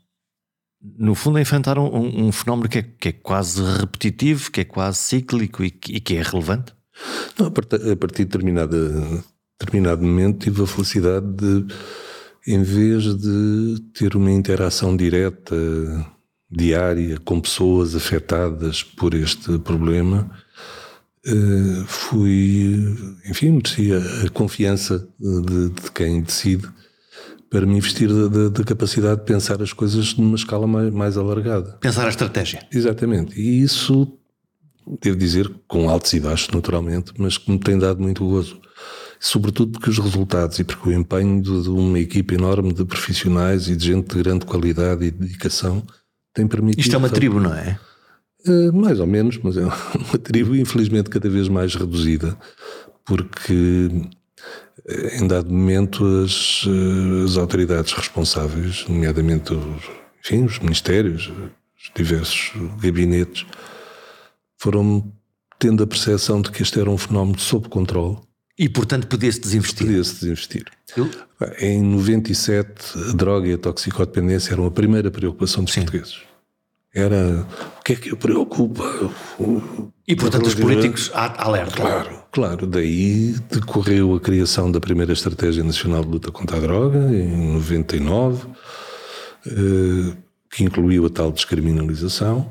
[0.81, 4.63] no fundo, a enfrentar um, um fenómeno que é, que é, quase repetitivo, que é
[4.63, 6.73] quase cíclico e que, e que é relevante?
[7.37, 9.23] Não, a partir, a partir de determinada,
[9.59, 11.65] determinado momento tive a felicidade de,
[12.47, 15.55] em vez de ter uma interação direta,
[16.49, 20.31] diária, com pessoas afetadas por este problema,
[21.25, 26.67] eh, fui, enfim, merecia a confiança de, de quem decide
[27.49, 28.09] para me investir
[28.49, 31.77] da capacidade de pensar as coisas numa escala mais, mais alargada.
[31.79, 32.65] Pensar a estratégia.
[32.71, 33.39] Exatamente.
[33.39, 34.07] E isso,
[35.01, 38.59] devo dizer, com altos e baixos, naturalmente, mas que me tem dado muito gozo.
[39.19, 43.67] Sobretudo porque os resultados e porque o empenho de, de uma equipa enorme de profissionais
[43.67, 45.83] e de gente de grande qualidade e dedicação
[46.33, 46.81] tem permitido.
[46.81, 47.79] Isto é uma tribo, não é?
[48.45, 49.63] Uh, mais ou menos, mas é
[49.97, 52.37] uma tribo infelizmente cada vez mais reduzida,
[53.03, 53.89] porque
[55.19, 56.63] em dado momento, as,
[57.25, 59.83] as autoridades responsáveis, nomeadamente os,
[60.23, 62.51] enfim, os ministérios, os diversos
[62.81, 63.45] gabinetes,
[64.57, 65.11] foram
[65.59, 68.17] tendo a percepção de que este era um fenómeno sob controle.
[68.57, 69.85] E, portanto, podia-se desinvestir.
[69.85, 70.65] Podia-se desinvestir.
[70.95, 71.09] Eu?
[71.59, 75.81] Em 97, a droga e a toxicodependência eram a primeira preocupação dos Sim.
[75.81, 76.27] portugueses
[76.93, 77.45] era
[77.79, 78.83] o que é que o preocupa.
[80.07, 81.85] E portanto os políticos alertam.
[81.85, 82.67] Claro, claro.
[82.67, 88.47] Daí decorreu a criação da primeira Estratégia Nacional de Luta contra a Droga, em 99,
[89.45, 90.15] eh,
[90.49, 92.49] que incluiu a tal descriminalização.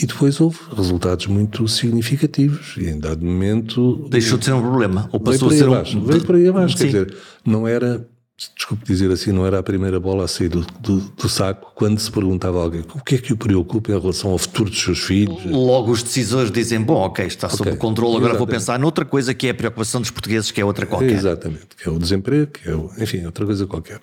[0.00, 4.08] E depois houve resultados muito significativos e em dado momento...
[4.08, 6.04] Deixou de ser um problema, ou passou a ser abaixo, um...
[6.04, 8.08] Veio por aí abaixo, quer dizer, não era
[8.56, 11.98] desculpe dizer assim, não era a primeira bola a sair do, do, do, saco quando
[11.98, 14.80] se perguntava a alguém o que é que o preocupa em relação ao futuro dos
[14.80, 15.44] seus filhos.
[15.44, 17.76] Logo os decisores dizem, bom, ok, está sob okay.
[17.76, 18.38] controle, agora Exatamente.
[18.38, 21.10] vou pensar noutra coisa que é a preocupação dos portugueses, que é outra qualquer.
[21.10, 24.00] Exatamente, que é o desemprego, que é, o, enfim, outra coisa qualquer.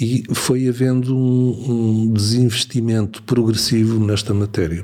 [0.00, 4.82] E foi havendo um, um, desinvestimento progressivo nesta matéria.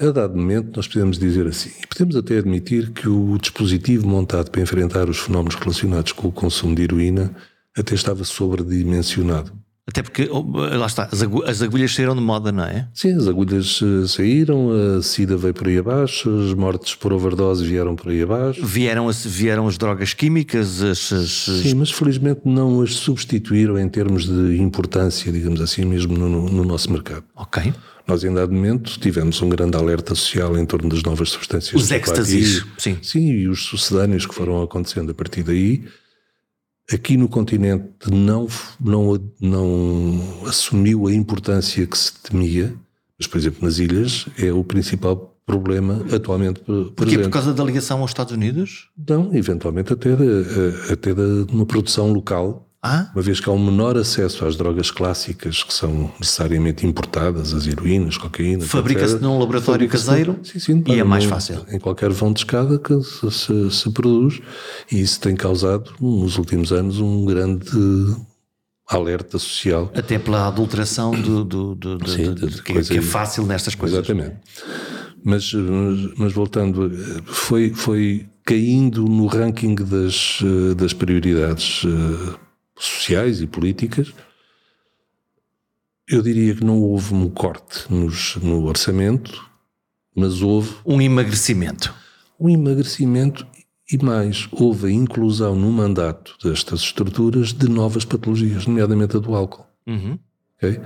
[0.00, 4.50] A dado momento, nós podemos dizer assim, e podemos até admitir que o dispositivo montado
[4.50, 7.32] para enfrentar os fenómenos relacionados com o consumo de heroína
[7.76, 9.52] até estava sobredimensionado.
[9.90, 12.88] Até porque, oh, lá está, as agulhas saíram de moda, não é?
[12.94, 17.66] Sim, as agulhas eh, saíram, a SIDA veio por aí abaixo, as mortes por overdose
[17.66, 18.64] vieram por aí abaixo.
[18.64, 21.30] Vieram, vieram as drogas químicas, as, as...
[21.30, 26.64] Sim, mas felizmente não as substituíram em termos de importância, digamos assim, mesmo no, no
[26.64, 27.24] nosso mercado.
[27.34, 27.74] Ok.
[28.06, 31.80] Nós, em dado momento, tivemos um grande alerta social em torno das novas substâncias.
[31.80, 32.96] Os êxtasis, sim.
[33.02, 35.84] Sim, e os sucedâneos que foram acontecendo a partir daí
[36.92, 38.46] aqui no continente não,
[38.80, 42.74] não, não assumiu a importância que se temia,
[43.18, 46.92] mas, por exemplo, nas ilhas é o principal problema atualmente presente.
[46.92, 47.18] Porquê?
[47.18, 48.88] Por causa da ligação aos Estados Unidos?
[49.08, 53.10] Não, eventualmente até, de, até de uma produção local ah?
[53.14, 57.66] Uma vez que há um menor acesso às drogas clássicas que são necessariamente importadas, as
[57.66, 58.64] heroínas, cocaína.
[58.64, 61.66] Fabrica-se num laboratório caseiro sim, sim, e é mais fácil.
[61.70, 64.40] Em qualquer vão de escada que se, se, se, produz
[64.90, 67.70] e isso tem causado nos últimos anos um grande
[68.88, 69.92] alerta social.
[69.94, 73.98] Até pela adulteração do, do, do, do sim, de, que, que, é fácil nestas coisas.
[73.98, 74.36] Exatamente.
[75.22, 75.52] Mas,
[76.16, 76.90] mas voltando,
[77.26, 80.38] foi, foi caindo no ranking das,
[80.78, 81.84] das prioridades
[82.84, 84.12] sociais e políticas,
[86.08, 89.48] eu diria que não houve um corte nos, no orçamento,
[90.14, 90.74] mas houve.
[90.84, 91.94] Um emagrecimento.
[92.38, 93.46] Um emagrecimento
[93.92, 99.34] e mais, houve a inclusão no mandato destas estruturas de novas patologias, nomeadamente a do
[99.34, 99.66] álcool.
[99.86, 100.18] Uhum.
[100.56, 100.80] Okay?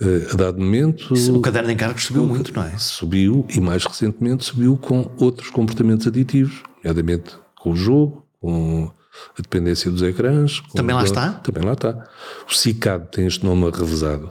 [0.00, 1.14] Uh, a dado momento.
[1.34, 2.76] O caderno de encargos subiu muito, não é?
[2.78, 8.90] Subiu e mais recentemente subiu com outros comportamentos aditivos, nomeadamente com o jogo, com
[9.38, 10.62] a dependência dos ecrãs.
[10.74, 11.32] Também lá está?
[11.32, 12.06] Também lá está.
[12.48, 14.30] O CICAD tem este nome revezado.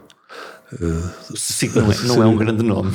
[0.74, 2.92] Uh, Sim, não, é, não é um grande nome.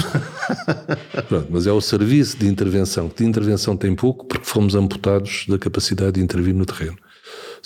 [1.28, 5.45] Pronto, mas é o serviço de intervenção, que de intervenção tem pouco porque fomos amputados
[5.49, 6.97] da capacidade de intervir no terreno.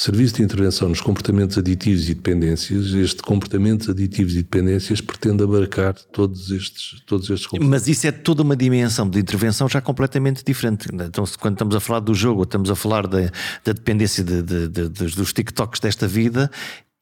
[0.01, 5.93] Serviço de intervenção nos comportamentos aditivos e dependências, este comportamentos aditivos e dependências pretende abarcar
[6.13, 7.81] todos estes, todos estes comportamentos.
[7.81, 10.87] Mas isso é toda uma dimensão de intervenção já completamente diferente.
[10.93, 13.23] Então, quando estamos a falar do jogo, estamos a falar da,
[13.65, 16.49] da dependência de, de, de, dos TikToks desta vida,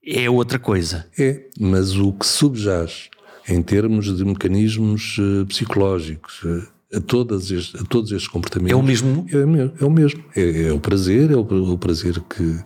[0.02, 1.04] é outra coisa.
[1.18, 3.10] É, mas o que subjaz
[3.46, 8.72] em termos de mecanismos uh, psicológicos, uh, a, todas estes, a todos estes comportamentos.
[8.72, 9.26] É o mesmo?
[9.30, 10.24] É, é o mesmo.
[10.34, 12.58] É, é, o prazer, é o, o prazer que,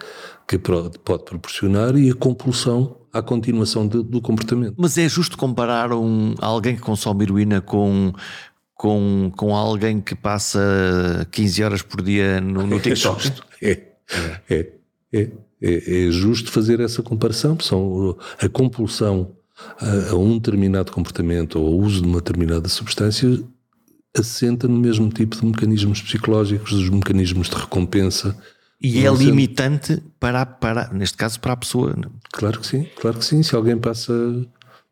[0.46, 4.74] que pode proporcionar e a compulsão à continuação de, do comportamento.
[4.76, 8.12] Mas é justo comparar um, alguém que consome heroína com,
[8.74, 13.32] com, com alguém que passa 15 horas por dia no, no TikTok?
[13.62, 13.82] É,
[14.48, 14.72] é,
[15.12, 15.30] é,
[15.62, 17.58] é, é, justo fazer essa comparação.
[17.60, 19.32] São a compulsão
[19.78, 23.42] a, a um determinado comportamento ou ao uso de uma determinada substância
[24.16, 28.36] assenta no mesmo tipo de mecanismos psicológicos, dos mecanismos de recompensa.
[28.80, 31.94] E é limitante para, para, neste caso, para a pessoa.
[32.32, 33.42] Claro que sim, claro que sim.
[33.42, 34.12] Se alguém passa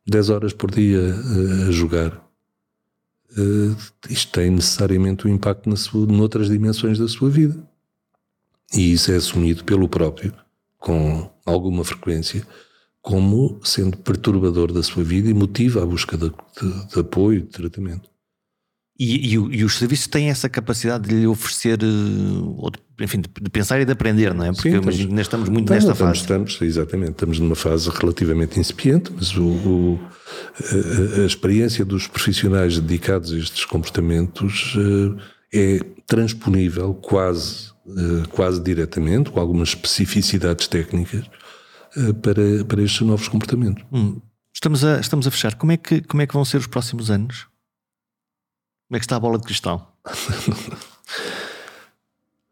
[0.06, 2.14] 10 horas por dia a, a jogar,
[3.36, 3.76] uh,
[4.08, 7.56] isto tem necessariamente um impacto na sua, noutras dimensões da sua vida.
[8.74, 10.34] E isso é assumido pelo próprio,
[10.76, 12.46] com alguma frequência,
[13.00, 17.48] como sendo perturbador da sua vida e motiva a busca de, de, de apoio, de
[17.48, 18.10] tratamento.
[18.98, 23.80] E, e, e, os serviços têm essa capacidade de lhe oferecer, eh, enfim, de pensar
[23.80, 24.52] e de aprender, não é?
[24.52, 26.20] Porque Sim, estamos, ainda estamos muito nesta estamos, fase.
[26.20, 30.00] Estamos, exatamente, estamos numa fase relativamente incipiente, mas o, o
[31.16, 34.74] a, a, experiência dos profissionais dedicados a estes comportamentos
[35.52, 41.24] eh, é transponível quase, eh, quase diretamente, com algumas especificidades técnicas,
[42.20, 43.84] para, para estes novos comportamentos.
[43.92, 44.20] Hum.
[44.52, 45.54] Estamos, a, estamos a fechar.
[45.54, 47.46] Como é, que, como é que vão ser os próximos anos?
[48.88, 49.94] Como é que está a bola de cristal?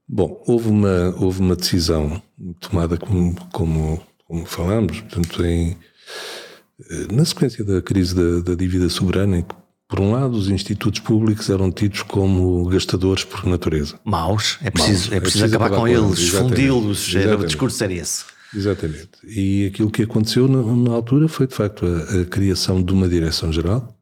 [0.06, 2.22] Bom, houve uma, houve uma decisão
[2.60, 5.76] tomada como, como, como falámos, portanto, em,
[6.78, 9.54] eh, na sequência da crise da, da dívida soberana, em que,
[9.88, 13.98] por um lado, os institutos públicos eram tidos como gastadores por natureza.
[14.04, 15.12] Maus, é preciso, Maus.
[15.12, 18.26] É, preciso é preciso acabar, acabar com, com eles, fundi-los, o discurso era esse.
[18.54, 19.08] Exatamente.
[19.24, 23.08] E aquilo que aconteceu na, na altura foi, de facto, a, a criação de uma
[23.08, 23.95] direção-geral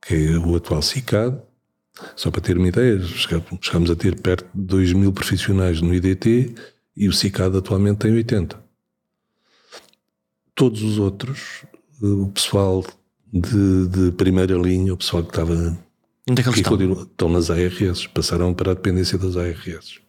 [0.00, 1.36] que é o atual CICAD.
[2.16, 2.98] Só para ter uma ideia,
[3.60, 6.54] chegamos a ter perto de 2 mil profissionais no IDT
[6.96, 8.58] e o CICAD atualmente tem 80.
[10.54, 11.64] Todos os outros,
[12.00, 12.84] o pessoal
[13.32, 15.78] de, de primeira linha, o pessoal que estava.
[16.28, 17.02] Onde é que eles estão?
[17.02, 20.00] estão nas ARS, passaram para a dependência das ARS.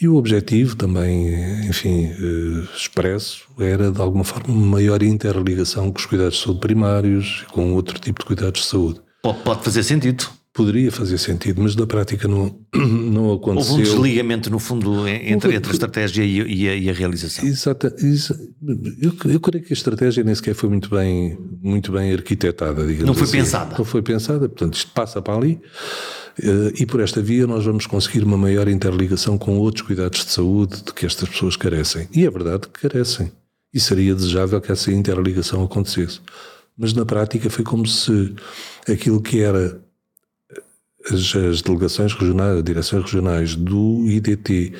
[0.00, 1.28] E o objetivo também,
[1.68, 6.60] enfim, eh, expresso, era de alguma forma uma maior interligação com os cuidados de saúde
[6.60, 9.00] primários, com outro tipo de cuidados de saúde.
[9.22, 10.24] Pode fazer sentido.
[10.60, 13.76] Poderia fazer sentido, mas na prática não, não aconteceu.
[13.76, 17.46] Houve um desligamento, no fundo, entre, entre a estratégia e, e, a, e a, realização.
[17.46, 17.86] Exato.
[19.00, 23.06] Eu, eu, creio que a estratégia nem sequer foi muito bem, muito bem arquitetada, digamos
[23.06, 23.38] Não foi assim.
[23.38, 23.74] pensada.
[23.78, 25.58] Não foi pensada, portanto, isto passa para ali.
[26.38, 30.30] Eh, e por esta via nós vamos conseguir uma maior interligação com outros cuidados de
[30.30, 32.06] saúde de que estas pessoas carecem.
[32.14, 33.32] E é verdade que carecem.
[33.72, 36.20] E seria desejável que essa interligação acontecesse.
[36.76, 38.34] Mas na prática foi como se
[38.86, 39.80] aquilo que era
[41.10, 44.72] as, as delegações regionais, as direções regionais do IDT,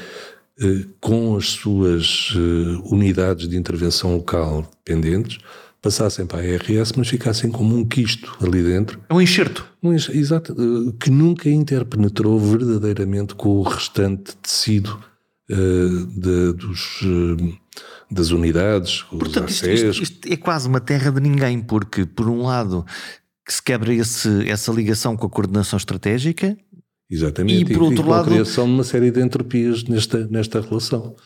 [0.62, 5.38] eh, com as suas eh, unidades de intervenção local dependentes,
[5.80, 9.00] passassem para a RS, mas ficassem como um quisto ali dentro.
[9.08, 9.66] É um enxerto.
[9.82, 15.00] Um enxerto exato, eh, que nunca interpenetrou verdadeiramente com o restante tecido
[15.50, 17.58] uh, de, dos, uh,
[18.10, 22.42] das unidades, Portanto, isto, isto, isto, é quase uma terra de ninguém, porque, por um
[22.42, 22.84] lado,
[23.50, 26.56] que se quebra esse, essa ligação com a coordenação estratégica.
[27.10, 27.72] Exatamente.
[27.72, 28.28] E, por outro e lado.
[28.28, 31.16] a criação de uma série de entropias nesta, nesta relação.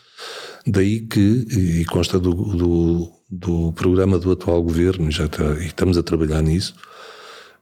[0.65, 5.99] Daí que, e consta do, do, do programa do atual governo, já está, e estamos
[5.99, 6.73] a trabalhar nisso,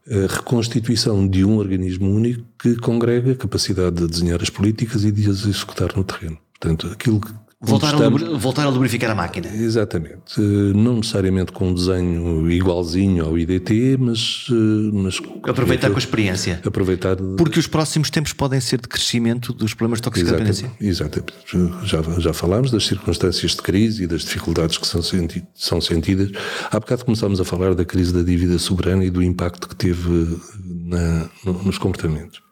[0.08, 5.12] a reconstituição de um organismo único que congrega a capacidade de desenhar as políticas e
[5.12, 6.38] de as executar no terreno.
[6.58, 7.34] Portanto, aquilo que
[7.64, 8.22] Voltar, estamos...
[8.22, 9.48] a, voltar a lubrificar a máquina.
[9.48, 10.38] Exatamente.
[10.38, 14.46] Eh, não necessariamente com um desenho igualzinho ao IDT, mas.
[14.50, 16.60] Eh, mas aproveitar com a experiência.
[16.64, 17.16] Aproveitar.
[17.16, 20.70] Porque os próximos tempos podem ser de crescimento dos problemas de toxicodependência.
[20.80, 21.34] Exatamente.
[21.54, 21.86] exatamente.
[21.86, 26.30] Já, já falámos das circunstâncias de crise e das dificuldades que são, senti são sentidas.
[26.70, 30.38] Há bocado começámos a falar da crise da dívida soberana e do impacto que teve
[30.64, 31.28] na,
[31.64, 32.42] nos comportamentos.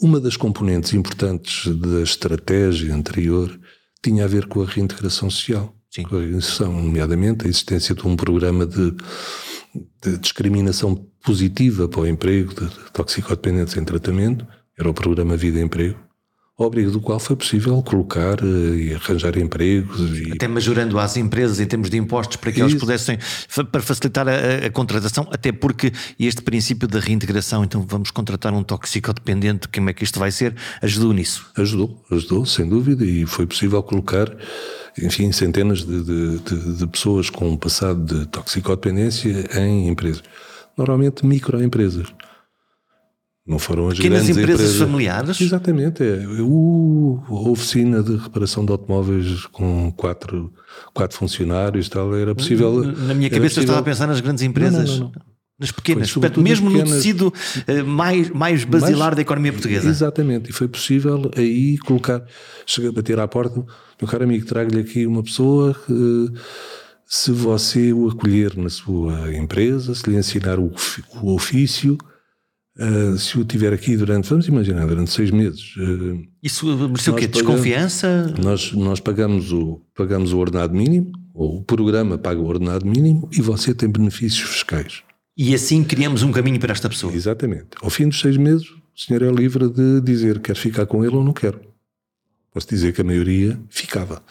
[0.00, 3.50] Uma das componentes importantes da estratégia anterior
[4.02, 5.74] tinha a ver com a reintegração social.
[5.90, 6.02] Sim.
[6.02, 8.94] Com a reintegração, nomeadamente a existência de um programa de,
[10.02, 10.94] de discriminação
[11.24, 14.46] positiva para o emprego de toxicodependentes em tratamento,
[14.78, 15.98] era o programa Vida e Emprego,
[16.58, 20.18] ao abrigo do qual foi possível colocar uh, e arranjar empregos.
[20.18, 20.32] E...
[20.32, 23.16] Até majorando às empresas em termos de impostos para que elas pudessem,
[23.70, 28.64] para facilitar a, a, contratação, até porque este princípio da reintegração, então vamos contratar um
[28.64, 30.52] toxicodependente, como é que isto vai ser,
[30.82, 31.46] ajudou nisso?
[31.56, 34.28] Ajudou, ajudou, sem dúvida, e foi possível colocar,
[35.00, 40.24] enfim, centenas de, de, de, de pessoas com um passado de toxicodependência em empresas.
[40.76, 42.08] Normalmente microempresas.
[43.48, 45.40] Não foram as Pequenas grandes empresas, empresas familiares?
[45.40, 46.02] Exatamente.
[46.04, 46.26] É.
[46.42, 50.52] O, a oficina de reparação de automóveis com quatro,
[50.92, 52.84] quatro funcionários tal, era possível.
[52.84, 53.62] Na minha cabeça possível...
[53.62, 54.98] eu estava a pensar nas grandes empresas.
[54.98, 56.90] Não, não, não, nas pequenas, portanto, mesmo pequenas...
[56.90, 59.88] no tecido uh, mais, mais basilar mais, da economia portuguesa.
[59.88, 62.22] Exatamente, e foi possível aí colocar,
[62.64, 63.64] chegar a bater à porta,
[64.00, 66.32] meu caro amigo, trago-lhe aqui uma pessoa que,
[67.04, 70.70] se você o acolher na sua empresa, se lhe ensinar o,
[71.20, 71.98] o ofício,
[72.78, 75.74] Uh, se o tiver aqui durante, vamos imaginar, durante seis meses.
[75.76, 77.26] Uh, Isso mereceu o quê?
[77.26, 78.32] Desconfiança?
[78.40, 83.28] Nós, nós pagamos, o, pagamos o ordenado mínimo, ou o programa paga o ordenado mínimo
[83.32, 85.02] e você tem benefícios fiscais.
[85.36, 87.12] E assim criamos um caminho para esta pessoa.
[87.12, 87.68] Exatamente.
[87.80, 91.14] Ao fim dos seis meses, o senhor é livre de dizer quer ficar com ele
[91.14, 91.58] ou não quer.
[92.52, 94.22] Posso dizer que a maioria ficava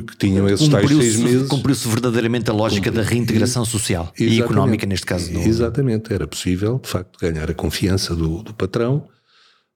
[0.00, 1.48] porque tinham esses tais seis meses.
[1.48, 5.30] Cumpriu-se verdadeiramente a lógica da reintegração social e económica, neste caso.
[5.30, 5.38] Do...
[5.40, 9.06] Exatamente, era possível, de facto, ganhar a confiança do, do patrão,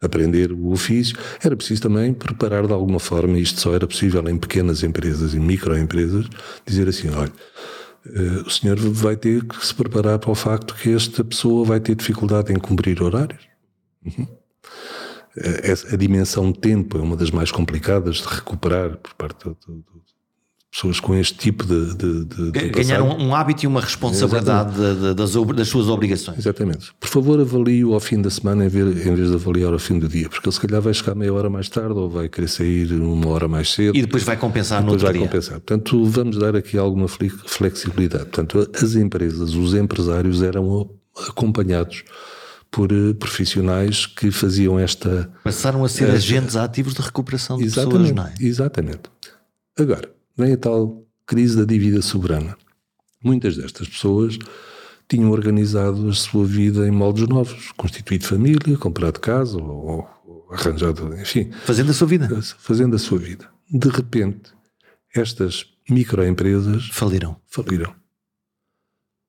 [0.01, 1.17] aprender o ofício.
[1.43, 5.39] Era preciso também preparar de alguma forma, isto só era possível em pequenas empresas e
[5.39, 6.27] microempresas,
[6.67, 7.33] dizer assim: olha.
[8.09, 11.81] Uh, o senhor vai ter que se preparar para o facto que esta pessoa vai
[11.81, 13.43] ter dificuldade em cumprir horários.
[14.05, 14.29] Uhum.
[15.37, 19.85] Eh, a dimensão tempo é uma das mais complicadas de recuperar por parte do, do,
[20.77, 21.95] pessoas com este tipo de.
[21.95, 26.39] de, de Ganhar um, um, hábito e uma responsabilidade de, das, das, suas obrigações.
[26.39, 26.93] Exatamente.
[27.01, 29.99] Por favor, avalie-o ao fim da semana em vez, em vez de avaliar ao fim
[29.99, 32.49] do dia, porque ele se calhar vai chegar meia hora mais tarde ou vai querer
[32.49, 33.97] sair uma hora mais cedo.
[33.97, 35.23] E depois vai compensar no outro vai dia.
[35.23, 35.61] compensar.
[35.61, 38.27] Portanto, vamos dar aqui alguma flexibilidade.
[38.27, 40.91] Portanto, as empresas, os empresários eram
[41.29, 42.05] acompanhados
[42.77, 45.33] por eh, profissionais que faziam esta.
[45.43, 48.35] Passaram a ser uh, agentes ativos de recuperação de exatamente, pessoas, não é?
[48.39, 49.03] Exatamente.
[49.79, 52.55] Agora, vem a tal crise da dívida soberana.
[53.25, 54.39] Muitas destas pessoas
[55.09, 61.15] tinham organizado a sua vida em moldes novos, constituído família, comprado casa ou, ou arranjado,
[61.19, 61.51] enfim.
[61.65, 62.29] Fazendo a sua vida.
[62.59, 63.49] Fazendo a sua vida.
[63.71, 64.53] De repente,
[65.15, 67.41] estas microempresas faliram.
[67.47, 67.95] Faliram.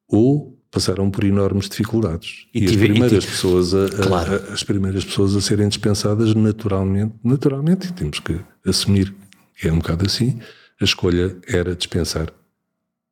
[0.10, 2.46] Ou passaram por enormes dificuldades.
[2.54, 4.34] E, e tive, as primeiras tive, pessoas a, claro.
[4.34, 9.14] a, as primeiras pessoas a serem dispensadas naturalmente, naturalmente, e temos que assumir
[9.60, 10.40] que é um bocado assim,
[10.80, 12.32] a escolha era dispensar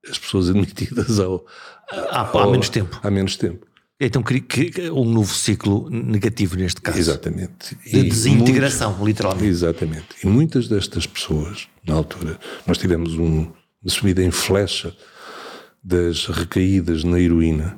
[0.07, 1.43] as pessoas admitidas ao,
[1.89, 2.99] há, ao, há menos tempo.
[3.01, 3.65] Há menos tempo.
[3.99, 6.99] Então, que, que, um novo ciclo negativo neste caso.
[6.99, 7.75] Exatamente.
[7.83, 9.47] De e desintegração, muitos, literalmente.
[9.47, 10.07] Exatamente.
[10.23, 12.37] E muitas destas pessoas, na altura,
[12.67, 13.47] nós tivemos um,
[13.81, 14.93] uma subida em flecha
[15.85, 17.77] das recaídas na heroína.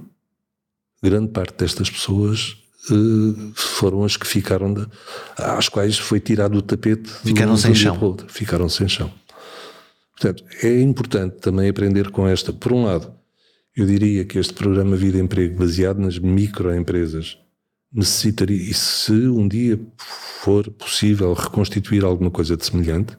[1.04, 2.56] Grande parte destas pessoas
[2.90, 4.88] uh, foram as que ficaram, de,
[5.36, 7.10] às quais foi tirado o tapete.
[7.10, 8.18] Ficaram sem chão.
[8.30, 9.12] Ficaram sem chão.
[10.18, 12.54] Portanto, é importante também aprender com esta.
[12.54, 13.14] Por um lado,
[13.76, 17.38] eu diria que este programa Vida Emprego, baseado nas microempresas,
[17.94, 23.18] necessitaria, e se um dia for possível reconstituir alguma coisa de semelhante,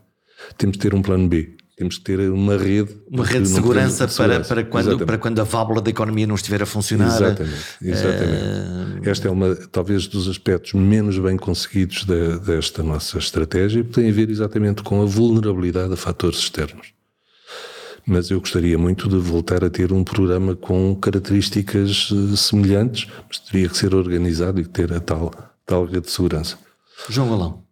[0.56, 1.56] temos de ter um plano B.
[1.78, 2.96] Temos que ter uma rede.
[3.08, 6.26] Uma rede de segurança, de segurança, para, para, quando, para quando a válvula da economia
[6.26, 7.06] não estiver a funcionar.
[7.06, 7.54] Exatamente.
[7.80, 8.42] exatamente.
[8.42, 9.08] Uh...
[9.08, 14.10] Esta é uma, talvez, dos aspectos menos bem conseguidos de, desta nossa estratégia, que tem
[14.10, 16.98] a ver exatamente com a vulnerabilidade a fatores externos
[18.04, 23.38] mas eu gostaria muito de voltar a ter um programa com características eh, semelhantes, mas
[23.38, 25.30] teria que ser organizado e ter a tal,
[25.66, 26.58] tal rede de segurança.
[27.10, 27.62] João Galão,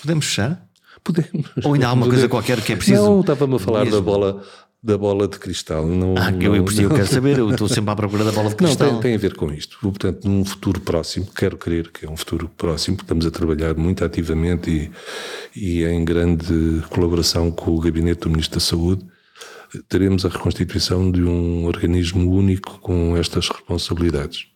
[0.00, 0.64] podemos fechar?
[1.04, 1.50] Podemos.
[1.64, 3.02] Ou ainda há uma coisa qualquer que é preciso?
[3.02, 3.96] Não, estava-me a falar mesmo.
[3.96, 4.42] da bola
[4.82, 5.86] da bola de cristal.
[5.86, 8.48] Não, ah, não, eu, eu, eu quero saber, eu estou sempre à procura da bola
[8.48, 8.88] de cristal.
[8.88, 9.78] Não, tem, tem, a ver com isto.
[9.80, 13.76] Portanto, num futuro próximo, quero crer que é um futuro próximo, porque estamos a trabalhar
[13.76, 14.90] muito ativamente e,
[15.54, 19.06] e em grande colaboração com o Gabinete do Ministro da Saúde,
[19.88, 24.46] teremos a reconstituição de um organismo único com estas responsabilidades.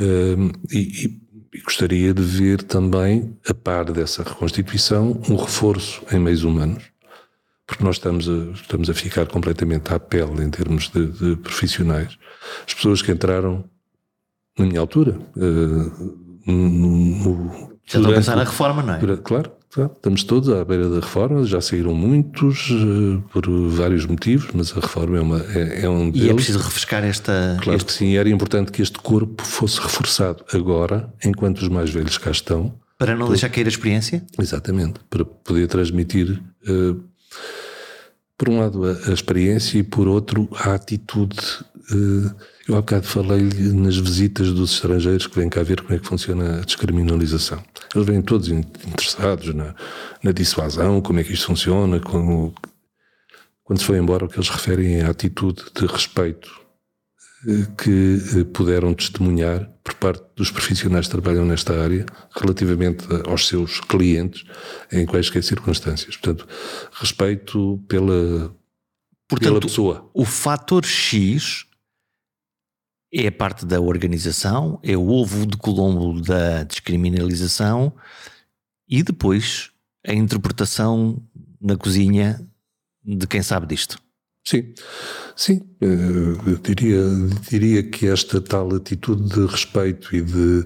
[0.00, 1.20] Um, e, e,
[1.62, 6.84] gostaria de ver também, a par dessa reconstituição, um reforço em meios humanos,
[7.66, 12.16] porque nós estamos a, estamos a ficar completamente à pele em termos de, de profissionais.
[12.66, 13.64] As pessoas que entraram
[14.58, 18.98] na minha altura, uh, no, no, já estão a pensar na reforma, não é?
[18.98, 19.52] Durante, claro,
[19.84, 24.80] Estamos todos à beira da reforma, já saíram muitos uh, por vários motivos, mas a
[24.80, 26.26] reforma é, uma, é, é um deles.
[26.26, 27.58] E é preciso refrescar esta.
[27.60, 27.86] Claro este...
[27.86, 32.30] que sim, era importante que este corpo fosse reforçado agora, enquanto os mais velhos cá
[32.30, 32.74] estão.
[32.98, 33.32] Para não por...
[33.32, 34.24] deixar cair a experiência?
[34.38, 37.00] Exatamente, para poder transmitir, uh,
[38.38, 41.36] por um lado, a, a, experiência e por outro, a atitude.
[41.92, 42.34] Uh,
[42.66, 46.06] eu há bocado falei-lhe nas visitas dos estrangeiros que vêm cá ver como é que
[46.06, 47.62] funciona a descriminalização.
[47.94, 49.74] Eles vêm todos interessados na,
[50.22, 52.52] na dissuasão, como é que isto funciona, como,
[53.62, 56.50] quando se foi embora, o que eles referem é a atitude de respeito
[57.46, 63.46] eh, que eh, puderam testemunhar por parte dos profissionais que trabalham nesta área relativamente aos
[63.46, 64.44] seus clientes
[64.90, 66.16] em quaisquer circunstâncias.
[66.16, 66.48] Portanto,
[66.90, 68.52] respeito pela,
[69.28, 70.10] Portanto, pela pessoa.
[70.12, 71.65] O fator X
[73.12, 77.92] é parte da organização, é o ovo de Colombo da descriminalização
[78.88, 79.70] e depois
[80.06, 81.22] a interpretação
[81.60, 82.40] na cozinha
[83.04, 83.98] de quem sabe disto.
[84.44, 84.74] Sim,
[85.34, 85.86] sim, eh,
[86.46, 87.02] eu diria,
[87.50, 90.64] diria que esta tal atitude de respeito e de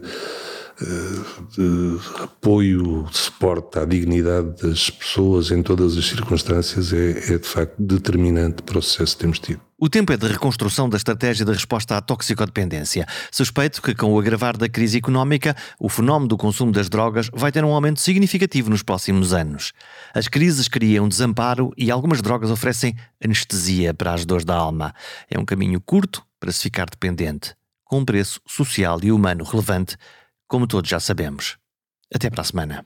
[0.84, 7.46] de apoio, de suporte à dignidade das pessoas em todas as circunstâncias é, é, de
[7.46, 9.60] facto determinante para o sucesso que temos tido.
[9.78, 13.06] O tempo é de reconstrução da estratégia de resposta à toxicodependência.
[13.32, 17.50] Suspeito que, com o agravar da crise económica, o fenómeno do consumo das drogas vai
[17.50, 19.72] ter um aumento significativo nos próximos anos.
[20.14, 24.94] As crises criam desamparo e algumas drogas oferecem anestesia para as dores da alma.
[25.30, 27.54] É um caminho curto para se ficar dependente,
[27.84, 29.96] com um preço social e humano relevante
[30.50, 31.56] como todos já sabemos.
[32.12, 32.84] Até para a semana.